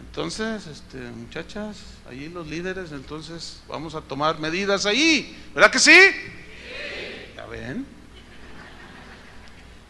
[0.00, 5.92] Entonces, este, muchachas, allí los líderes, entonces vamos a tomar medidas ahí, ¿verdad que sí?
[5.92, 7.34] sí.
[7.36, 7.97] ¿Ya ven?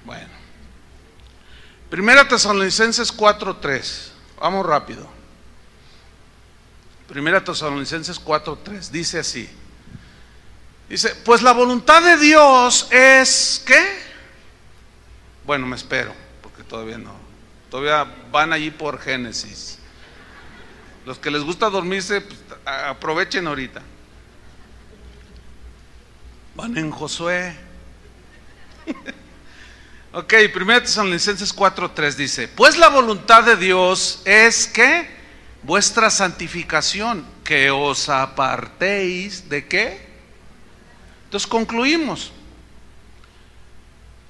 [0.08, 0.30] Bueno.
[1.90, 4.10] Primera Tesalonicenses 4:3.
[4.40, 5.06] Vamos rápido.
[7.06, 9.46] Primera Tesalonicenses 4:3 dice así.
[10.88, 13.98] Dice, pues la voluntad de Dios es ¿qué?
[15.44, 17.12] Bueno, me espero, porque todavía no.
[17.70, 19.78] Todavía van allí por Génesis.
[21.04, 23.82] Los que les gusta dormirse, pues, aprovechen ahorita.
[26.54, 27.54] Van en Josué.
[30.12, 35.08] ok, 1 Tesalonicenses 4:3 dice, pues la voluntad de Dios es que
[35.62, 40.08] vuestra santificación, que os apartéis de qué?
[41.24, 42.32] Entonces concluimos.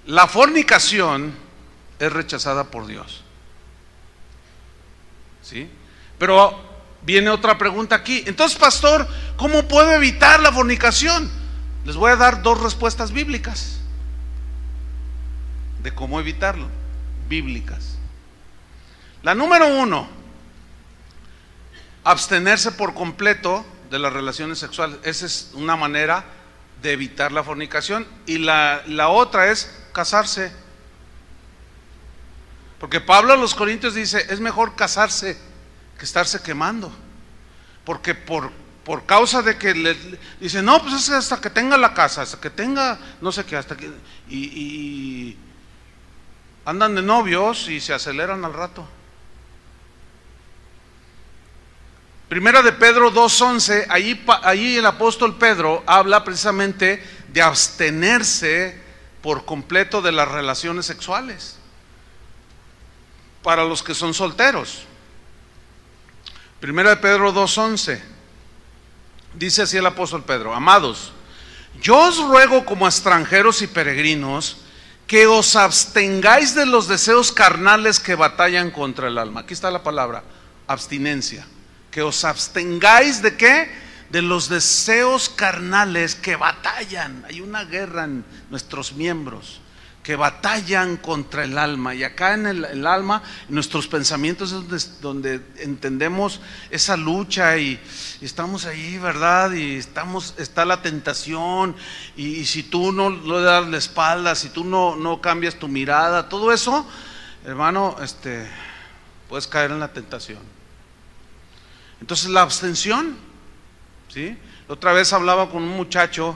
[0.06, 1.34] La fornicación
[1.98, 3.22] es rechazada por Dios.
[5.42, 5.68] ¿Sí?
[6.18, 6.58] Pero
[7.02, 8.24] viene otra pregunta aquí.
[8.26, 9.06] Entonces, pastor,
[9.36, 11.30] ¿cómo puedo evitar la fornicación?
[11.84, 13.77] Les voy a dar dos respuestas bíblicas
[15.88, 16.68] de cómo evitarlo.
[17.30, 17.96] Bíblicas.
[19.22, 20.06] La número uno,
[22.04, 24.98] abstenerse por completo de las relaciones sexuales.
[25.02, 26.26] Esa es una manera
[26.82, 28.06] de evitar la fornicación.
[28.26, 30.52] Y la, la otra es casarse.
[32.78, 35.38] Porque Pablo a los Corintios dice, es mejor casarse
[35.98, 36.92] que estarse quemando.
[37.86, 38.52] Porque por,
[38.84, 39.96] por causa de que le
[40.38, 43.56] dice, no, pues es hasta que tenga la casa, hasta que tenga, no sé qué,
[43.56, 43.90] hasta que...
[44.28, 45.47] Y,
[46.68, 48.86] andan de novios y se aceleran al rato.
[52.28, 58.78] Primera de Pedro 2.11, ahí, ahí el apóstol Pedro habla precisamente de abstenerse
[59.22, 61.56] por completo de las relaciones sexuales
[63.42, 64.82] para los que son solteros.
[66.60, 67.98] Primera de Pedro 2.11,
[69.32, 71.14] dice así el apóstol Pedro, amados,
[71.80, 74.67] yo os ruego como extranjeros y peregrinos
[75.08, 79.40] que os abstengáis de los deseos carnales que batallan contra el alma.
[79.40, 80.22] Aquí está la palabra,
[80.68, 81.44] abstinencia
[81.90, 83.68] que os abstengáis de qué?
[84.10, 87.24] De los deseos carnales que batallan.
[87.28, 89.60] Hay una guerra en nuestros miembros
[90.08, 91.94] que batallan contra el alma.
[91.94, 96.40] Y acá en el, alma, nuestros pensamientos es donde, entendemos
[96.70, 97.78] esa lucha y,
[98.22, 99.52] estamos ahí, ¿verdad?
[99.52, 101.76] Y estamos, está la tentación.
[102.16, 106.30] Y, si tú no le das la espalda, si tú no, no cambias tu mirada,
[106.30, 106.88] todo eso,
[107.44, 108.48] hermano, este,
[109.28, 110.40] puedes caer en la tentación.
[112.00, 113.14] Entonces la abstención,
[114.08, 114.38] ¿sí?
[114.68, 116.34] Otra vez hablaba con un muchacho,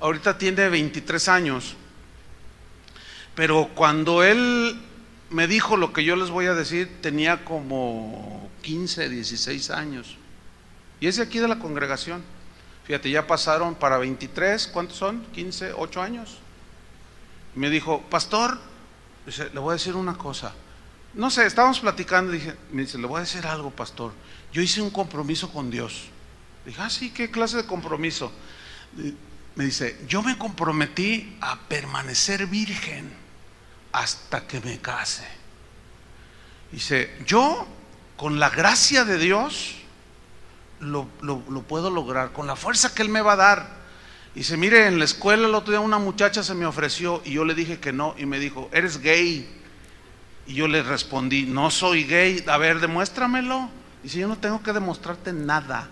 [0.00, 1.76] ahorita tiene 23 años,
[3.34, 4.80] pero cuando él
[5.30, 10.16] me dijo lo que yo les voy a decir, tenía como 15, 16 años.
[11.00, 12.22] Y es de aquí de la congregación.
[12.84, 15.24] Fíjate, ya pasaron para 23, ¿cuántos son?
[15.32, 16.38] 15, 8 años.
[17.54, 18.58] Me dijo, pastor,
[19.26, 20.52] le voy a decir una cosa.
[21.14, 24.12] No sé, estábamos platicando, dije, me dice, le voy a decir algo, pastor
[24.52, 26.04] yo hice un compromiso con Dios.
[26.66, 28.30] Dije, ah, sí, ¿qué clase de compromiso?
[29.56, 33.10] Me dice, yo me comprometí a permanecer virgen
[33.92, 35.26] hasta que me case.
[36.70, 37.66] Dice, yo
[38.16, 39.74] con la gracia de Dios
[40.80, 41.06] lo,
[41.68, 43.82] puedo lograr, con la fuerza que Él me va a dar.
[44.34, 47.44] Dice, mire, en la escuela el otro día una muchacha se me ofreció y yo
[47.44, 49.58] le dije que no y me dijo, eres gay.
[50.46, 53.68] Y yo le respondí, no soy gay, a ver, demuéstramelo.
[54.02, 55.88] Dice, yo no tengo que demostrarte nada.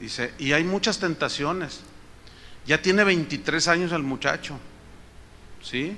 [0.00, 1.82] Dice, y hay muchas tentaciones.
[2.66, 4.58] Ya tiene 23 años el muchacho.
[5.62, 5.96] ¿Sí?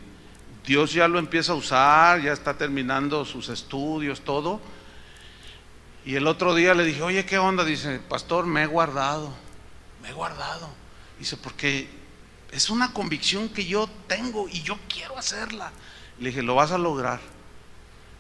[0.65, 4.61] Dios ya lo empieza a usar, ya está terminando sus estudios, todo.
[6.05, 7.65] Y el otro día le dije, oye, ¿qué onda?
[7.65, 9.33] Dice, pastor, me he guardado,
[10.03, 10.69] me he guardado.
[11.19, 11.89] Dice, porque
[12.51, 15.73] es una convicción que yo tengo y yo quiero hacerla.
[16.19, 17.21] Le dije, lo vas a lograr.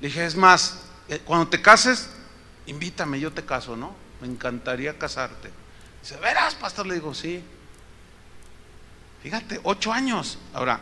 [0.00, 2.10] Le dije, es más, eh, cuando te cases,
[2.66, 3.94] invítame, yo te caso, ¿no?
[4.20, 5.50] Me encantaría casarte.
[6.02, 6.86] Dice, ¿verás, pastor?
[6.86, 7.42] Le digo, sí.
[9.26, 10.38] Fíjate, ocho años.
[10.54, 10.78] Ahora,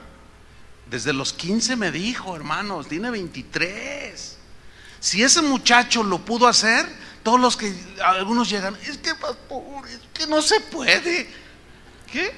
[0.91, 4.37] desde los 15 me dijo, hermanos, tiene 23.
[5.01, 6.87] Si ese muchacho lo pudo hacer,
[7.23, 7.75] todos los que
[8.05, 11.27] algunos llegan, es que pastor, es que no se puede.
[12.13, 12.35] ¿Qué?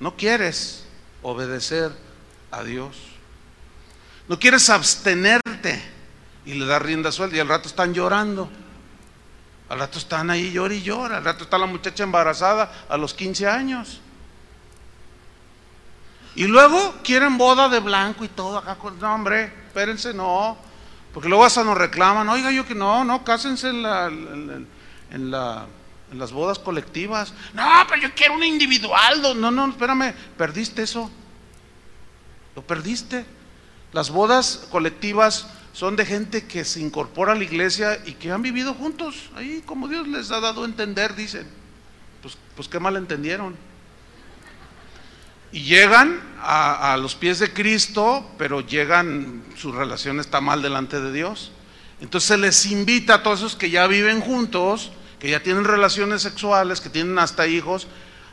[0.00, 0.84] No quieres
[1.20, 1.92] obedecer
[2.50, 2.96] a Dios.
[4.26, 5.82] No quieres abstenerte
[6.46, 8.50] y le das rienda suelta y al rato están llorando.
[9.72, 11.16] Al rato están ahí llora y llora.
[11.16, 14.00] Al rato está la muchacha embarazada a los 15 años.
[16.34, 18.76] Y luego quieren boda de blanco y todo acá.
[19.00, 20.58] No, hombre, espérense, no.
[21.14, 25.66] Porque luego hasta nos reclaman, oiga yo que no, no, cásense en la, en la
[26.12, 27.32] en las bodas colectivas.
[27.54, 29.40] No, pero yo quiero un individual.
[29.40, 31.10] No, no, espérame, perdiste eso.
[32.54, 33.24] lo perdiste.
[33.92, 38.42] Las bodas colectivas son de gente que se incorpora a la iglesia y que han
[38.42, 41.46] vivido juntos, ahí como Dios les ha dado a entender, dicen.
[42.22, 43.56] Pues, pues qué mal entendieron.
[45.50, 51.12] Y llegan a, los pies de Cristo, pero llegan, su relación está mal delante de
[51.12, 51.52] Dios.
[52.00, 56.22] Entonces se les invita a todos esos que ya viven juntos, que ya tienen relaciones
[56.22, 57.86] sexuales, que tienen hasta hijos,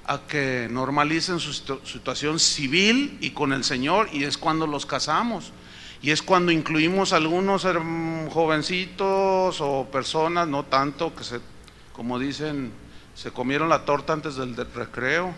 [0.05, 5.51] a que normalicen su situación civil y con el Señor, y es cuando los casamos.
[6.01, 7.67] Y es cuando incluimos algunos
[8.31, 11.39] jovencitos o personas, no tanto, que se,
[11.91, 12.71] como dicen,
[13.15, 15.33] se comieron la torta antes del, recreo.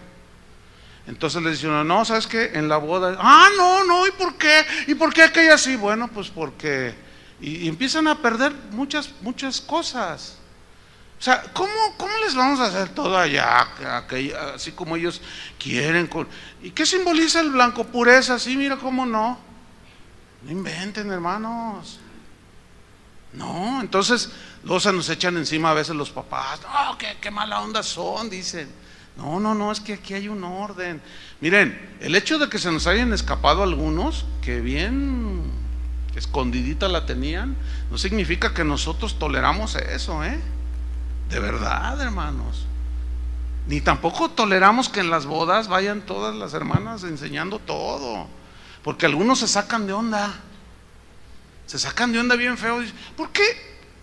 [1.08, 2.52] Entonces les dicen, no, ¿sabes qué?
[2.54, 4.64] En la boda, ah, no, no, ¿y por qué?
[4.86, 5.76] ¿Y por qué aquella así?
[5.76, 6.94] Bueno, pues porque,
[7.40, 10.38] y, y empiezan a perder muchas, muchas cosas.
[11.22, 13.68] O sea, ¿cómo, ¿cómo, les vamos a hacer todo allá,
[14.56, 15.22] así como ellos
[15.60, 16.10] quieren?
[16.64, 17.84] ¿Y qué simboliza el blanco?
[17.84, 19.51] Pureza, sí, mira cómo no.
[20.44, 22.00] No inventen, hermanos.
[23.34, 24.32] No, entonces
[24.64, 26.60] luego se nos echan encima a veces los papás.
[26.62, 28.70] No, qué, mala onda son, dicen.
[29.18, 31.02] No, no, no, es que aquí hay un orden.
[31.40, 35.44] Miren, el hecho de que se nos hayan escapado algunos, que bien
[36.16, 37.56] escondidita la tenían,
[37.90, 40.40] no significa que nosotros toleramos eso, ¿eh?
[41.30, 42.66] De verdad, hermanos.
[43.68, 48.28] Ni tampoco toleramos que en las bodas vayan todas las hermanas enseñando todo.
[48.84, 50.34] Porque algunos se sacan de onda.
[51.68, 52.84] Se sacan de onda bien feo.
[53.16, 53.44] ¿Por qué?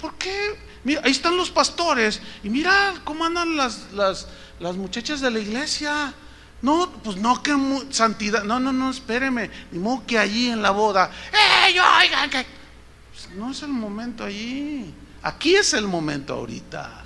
[0.01, 0.59] ¿Por qué?
[0.85, 2.20] Mira, ahí están los pastores.
[2.43, 4.29] Y mira cómo andan las, las,
[4.61, 6.14] las muchachas de la iglesia.
[6.62, 7.55] No, pues no, que
[7.91, 8.45] santidad.
[8.45, 9.51] No, no, no, espéreme.
[9.70, 11.11] Ni modo que allí en la boda.
[11.33, 12.31] ¡Eh, oigan!
[12.31, 12.47] Que...
[13.11, 14.95] Pues no es el momento allí.
[15.22, 17.05] Aquí es el momento ahorita.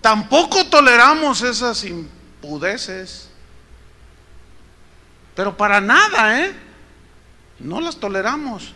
[0.00, 3.30] Tampoco toleramos esas impudeces.
[5.34, 6.54] Pero para nada, ¿eh?
[7.58, 8.72] No las toleramos.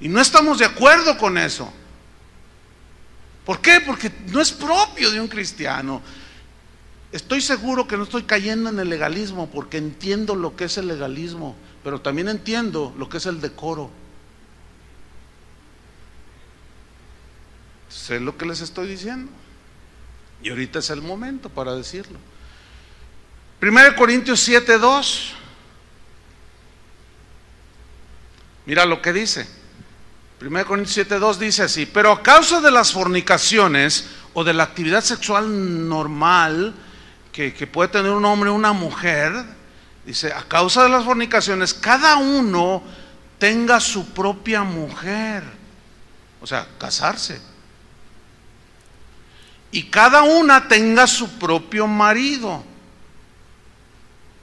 [0.00, 1.72] Y no estamos de acuerdo con eso.
[3.44, 3.80] ¿Por qué?
[3.80, 6.02] Porque no es propio de un cristiano.
[7.12, 10.88] Estoy seguro que no estoy cayendo en el legalismo porque entiendo lo que es el
[10.88, 13.90] legalismo, pero también entiendo lo que es el decoro.
[17.88, 19.30] Sé lo que les estoy diciendo.
[20.42, 22.18] Y ahorita es el momento para decirlo.
[23.62, 25.34] 1 Corintios 7, 2.
[28.66, 29.48] Mira lo que dice.
[30.40, 34.64] 1 Corintios 7, 2 dice así, pero a causa de las fornicaciones o de la
[34.64, 36.74] actividad sexual normal
[37.32, 39.32] que, que puede tener un hombre o una mujer,
[40.04, 42.82] dice, a causa de las fornicaciones, cada uno
[43.38, 45.42] tenga su propia mujer.
[46.40, 47.40] O sea, casarse.
[49.70, 52.62] Y cada una tenga su propio marido.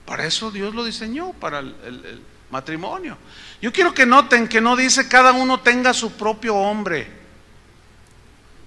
[0.06, 3.16] Para eso Dios lo diseñó, para el, matrimonio.
[3.60, 7.10] Yo quiero que noten que no dice cada uno tenga su propio hombre.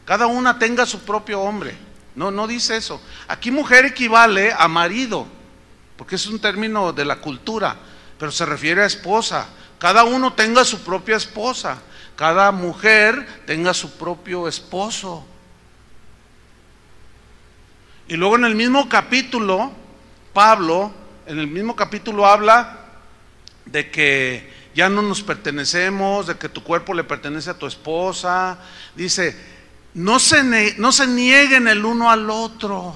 [0.04, 1.78] Cada una tenga su propio hombre.
[2.16, 3.02] No, no dice eso.
[3.28, 5.28] Aquí mujer equivale a marido,
[5.96, 7.78] porque es un término de la cultura,
[8.20, 9.48] pero se refiere a esposa.
[9.80, 11.78] Cada uno tenga su propia esposa.
[12.18, 15.26] Cada mujer tenga su propio esposo.
[18.08, 19.72] Y luego en el mismo capítulo,
[20.34, 20.92] Pablo
[21.28, 22.80] en el mismo capítulo habla
[23.66, 28.58] de que ya no nos pertenecemos, de que tu cuerpo le pertenece a tu esposa.
[28.96, 29.38] Dice,
[29.94, 32.96] no se, no se nieguen el uno al otro,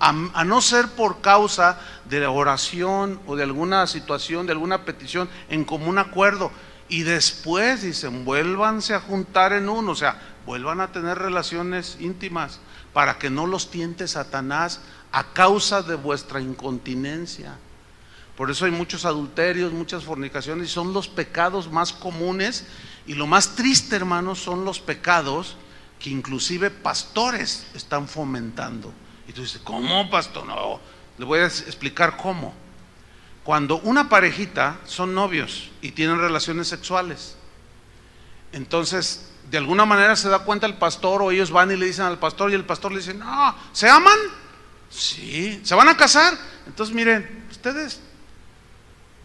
[0.00, 5.64] a, no ser por causa de oración o de alguna situación, de alguna petición en
[5.64, 6.50] común acuerdo.
[6.88, 12.60] Y después dicen, vuélvanse a juntar en uno, o sea, vuelvan a tener relaciones íntimas
[12.94, 14.80] para que no los tiente Satanás
[15.14, 17.56] a causa de vuestra incontinencia.
[18.36, 22.66] Por eso hay muchos adulterios, muchas fornicaciones, y son los pecados más comunes.
[23.06, 25.56] Y lo más triste, hermanos, son los pecados
[26.00, 28.92] que inclusive pastores están fomentando.
[29.28, 30.46] Y tú dices, ¿cómo, pastor?
[30.46, 30.80] No,
[31.16, 32.52] le voy a explicar cómo.
[33.44, 37.36] Cuando una parejita son novios y tienen relaciones sexuales,
[38.50, 42.06] entonces de alguna manera se da cuenta el pastor o ellos van y le dicen
[42.06, 44.18] al pastor y el pastor le dice, no, ¿se aman?
[44.94, 46.38] Sí, ¿se van a casar?
[46.66, 48.00] Entonces miren, ustedes,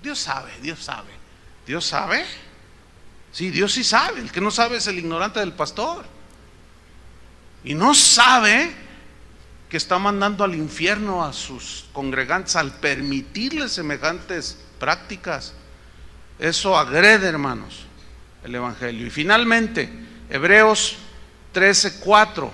[0.01, 1.11] Dios sabe, Dios sabe.
[1.67, 2.25] ¿Dios sabe?
[3.31, 4.21] Sí, Dios sí sabe.
[4.21, 6.05] El que no sabe es el ignorante del pastor.
[7.63, 8.73] Y no sabe
[9.69, 15.53] que está mandando al infierno a sus congregantes al permitirles semejantes prácticas.
[16.39, 17.85] Eso agrede, hermanos,
[18.43, 19.05] el Evangelio.
[19.05, 19.87] Y finalmente,
[20.31, 20.97] Hebreos
[21.53, 22.51] 13:4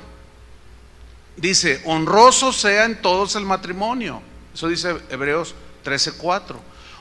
[1.37, 4.21] dice, honroso sea en todos el matrimonio.
[4.53, 6.55] Eso dice Hebreos 13:4.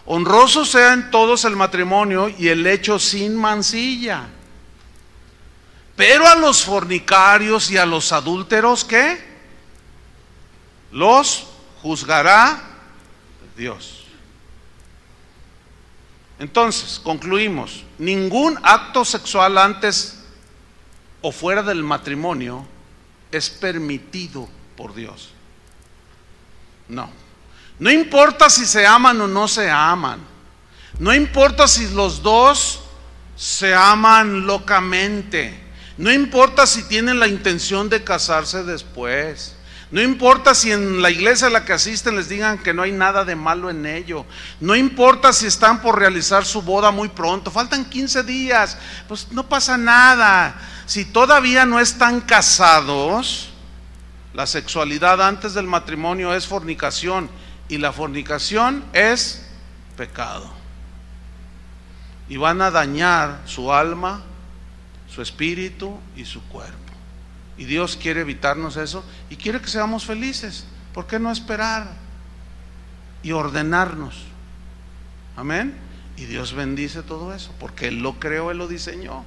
[0.06, 4.28] Honroso sea en todos el matrimonio y el hecho sin mancilla.
[5.96, 9.22] Pero a los fornicarios y a los adúlteros, ¿qué?
[10.90, 11.46] Los
[11.80, 12.60] juzgará
[13.56, 14.04] Dios.
[16.38, 20.24] Entonces, concluimos, ningún acto sexual antes
[21.22, 22.66] o fuera del matrimonio
[23.36, 25.30] es permitido por Dios.
[26.88, 27.10] No.
[27.78, 30.20] No importa si se aman o no se aman.
[30.98, 32.80] No importa si los dos
[33.36, 35.60] se aman locamente.
[35.96, 39.56] No importa si tienen la intención de casarse después.
[39.90, 42.90] No importa si en la iglesia a la que asisten les digan que no hay
[42.90, 44.26] nada de malo en ello.
[44.60, 47.50] No importa si están por realizar su boda muy pronto.
[47.50, 48.76] Faltan 15 días.
[49.06, 50.60] Pues no pasa nada.
[50.86, 53.50] Si todavía no están casados,
[54.34, 57.30] la sexualidad antes del matrimonio es fornicación
[57.68, 59.46] y la fornicación es
[59.96, 60.50] pecado.
[62.28, 64.22] Y van a dañar su alma,
[65.08, 66.78] su espíritu y su cuerpo.
[67.56, 70.66] Y Dios quiere evitarnos eso y quiere que seamos felices.
[70.92, 71.92] ¿Por qué no esperar
[73.22, 74.24] y ordenarnos?
[75.36, 75.74] Amén.
[76.16, 79.24] Y Dios bendice todo eso, porque Él lo creó, Él lo diseñó.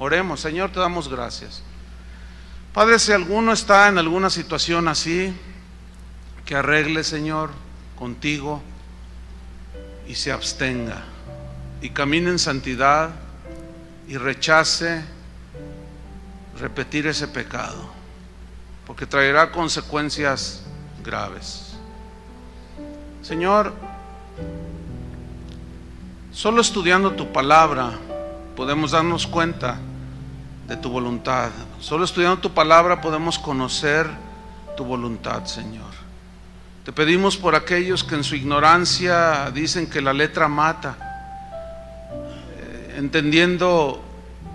[0.00, 1.62] Oremos, Señor, te damos gracias.
[2.72, 5.30] Padre, si alguno está en alguna situación así,
[6.46, 7.50] que arregle, Señor,
[7.98, 8.62] contigo
[10.08, 11.02] y se abstenga
[11.82, 13.10] y camine en santidad
[14.08, 15.04] y rechace
[16.58, 17.90] repetir ese pecado,
[18.86, 20.62] porque traerá consecuencias
[21.04, 21.74] graves.
[23.20, 23.74] Señor,
[26.32, 27.98] solo estudiando tu palabra
[28.56, 29.78] podemos darnos cuenta
[30.70, 31.50] de tu voluntad.
[31.80, 34.06] Solo estudiando tu palabra podemos conocer
[34.76, 35.90] tu voluntad, Señor.
[36.84, 40.96] Te pedimos por aquellos que en su ignorancia dicen que la letra mata,
[42.56, 44.00] eh, entendiendo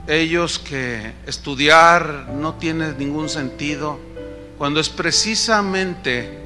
[0.07, 3.99] ellos que estudiar no tiene ningún sentido,
[4.57, 6.39] cuando es precisamente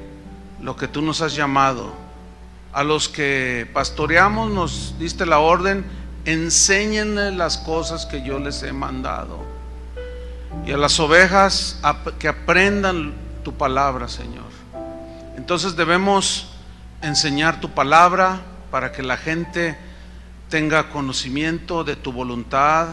[0.60, 1.92] lo que tú nos has llamado.
[2.72, 5.84] A los que pastoreamos nos diste la orden,
[6.24, 9.59] enséñenle las cosas que yo les he mandado.
[10.66, 11.80] Y a las ovejas
[12.18, 13.12] que aprendan
[13.44, 14.50] tu palabra, Señor.
[15.36, 16.48] Entonces debemos
[17.02, 18.40] enseñar tu palabra
[18.70, 19.76] para que la gente
[20.48, 22.88] tenga conocimiento de tu voluntad,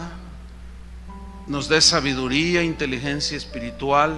[1.46, 4.14] nos dé sabiduría, inteligencia espiritual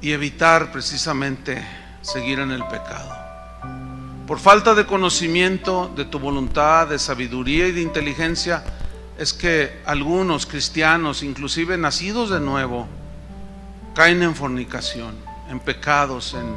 [0.00, 1.64] y evitar precisamente
[2.02, 3.16] seguir en el pecado.
[4.26, 8.62] Por falta de conocimiento de tu voluntad, de sabiduría y de inteligencia,
[9.18, 12.86] es que algunos cristianos, inclusive nacidos de nuevo,
[13.94, 15.14] caen en fornicación,
[15.50, 16.54] en pecados, en,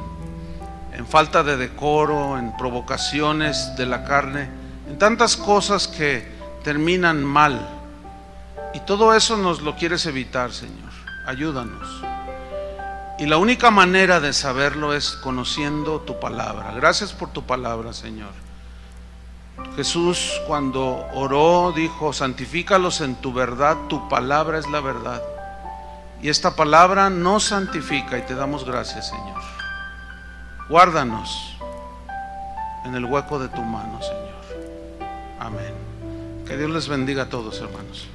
[0.98, 4.50] en falta de decoro, en provocaciones de la carne,
[4.88, 6.26] en tantas cosas que
[6.64, 7.80] terminan mal
[8.74, 10.92] y todo eso nos lo quieres evitar, Señor.
[11.28, 12.02] Ayúdanos.
[13.20, 16.72] Y la única manera de saberlo es conociendo tu palabra.
[16.76, 18.32] Gracias por tu palabra, Señor.
[19.76, 25.22] Jesús cuando oró dijo, santifícalos en tu verdad, tu palabra es la verdad.
[26.22, 29.42] Y esta palabra nos santifica y te damos gracias, Señor.
[30.70, 31.58] Guárdanos
[32.86, 35.10] en el hueco de tu mano, Señor.
[35.40, 35.74] Amén.
[36.46, 38.08] Que Dios les bendiga a todos, hermanos.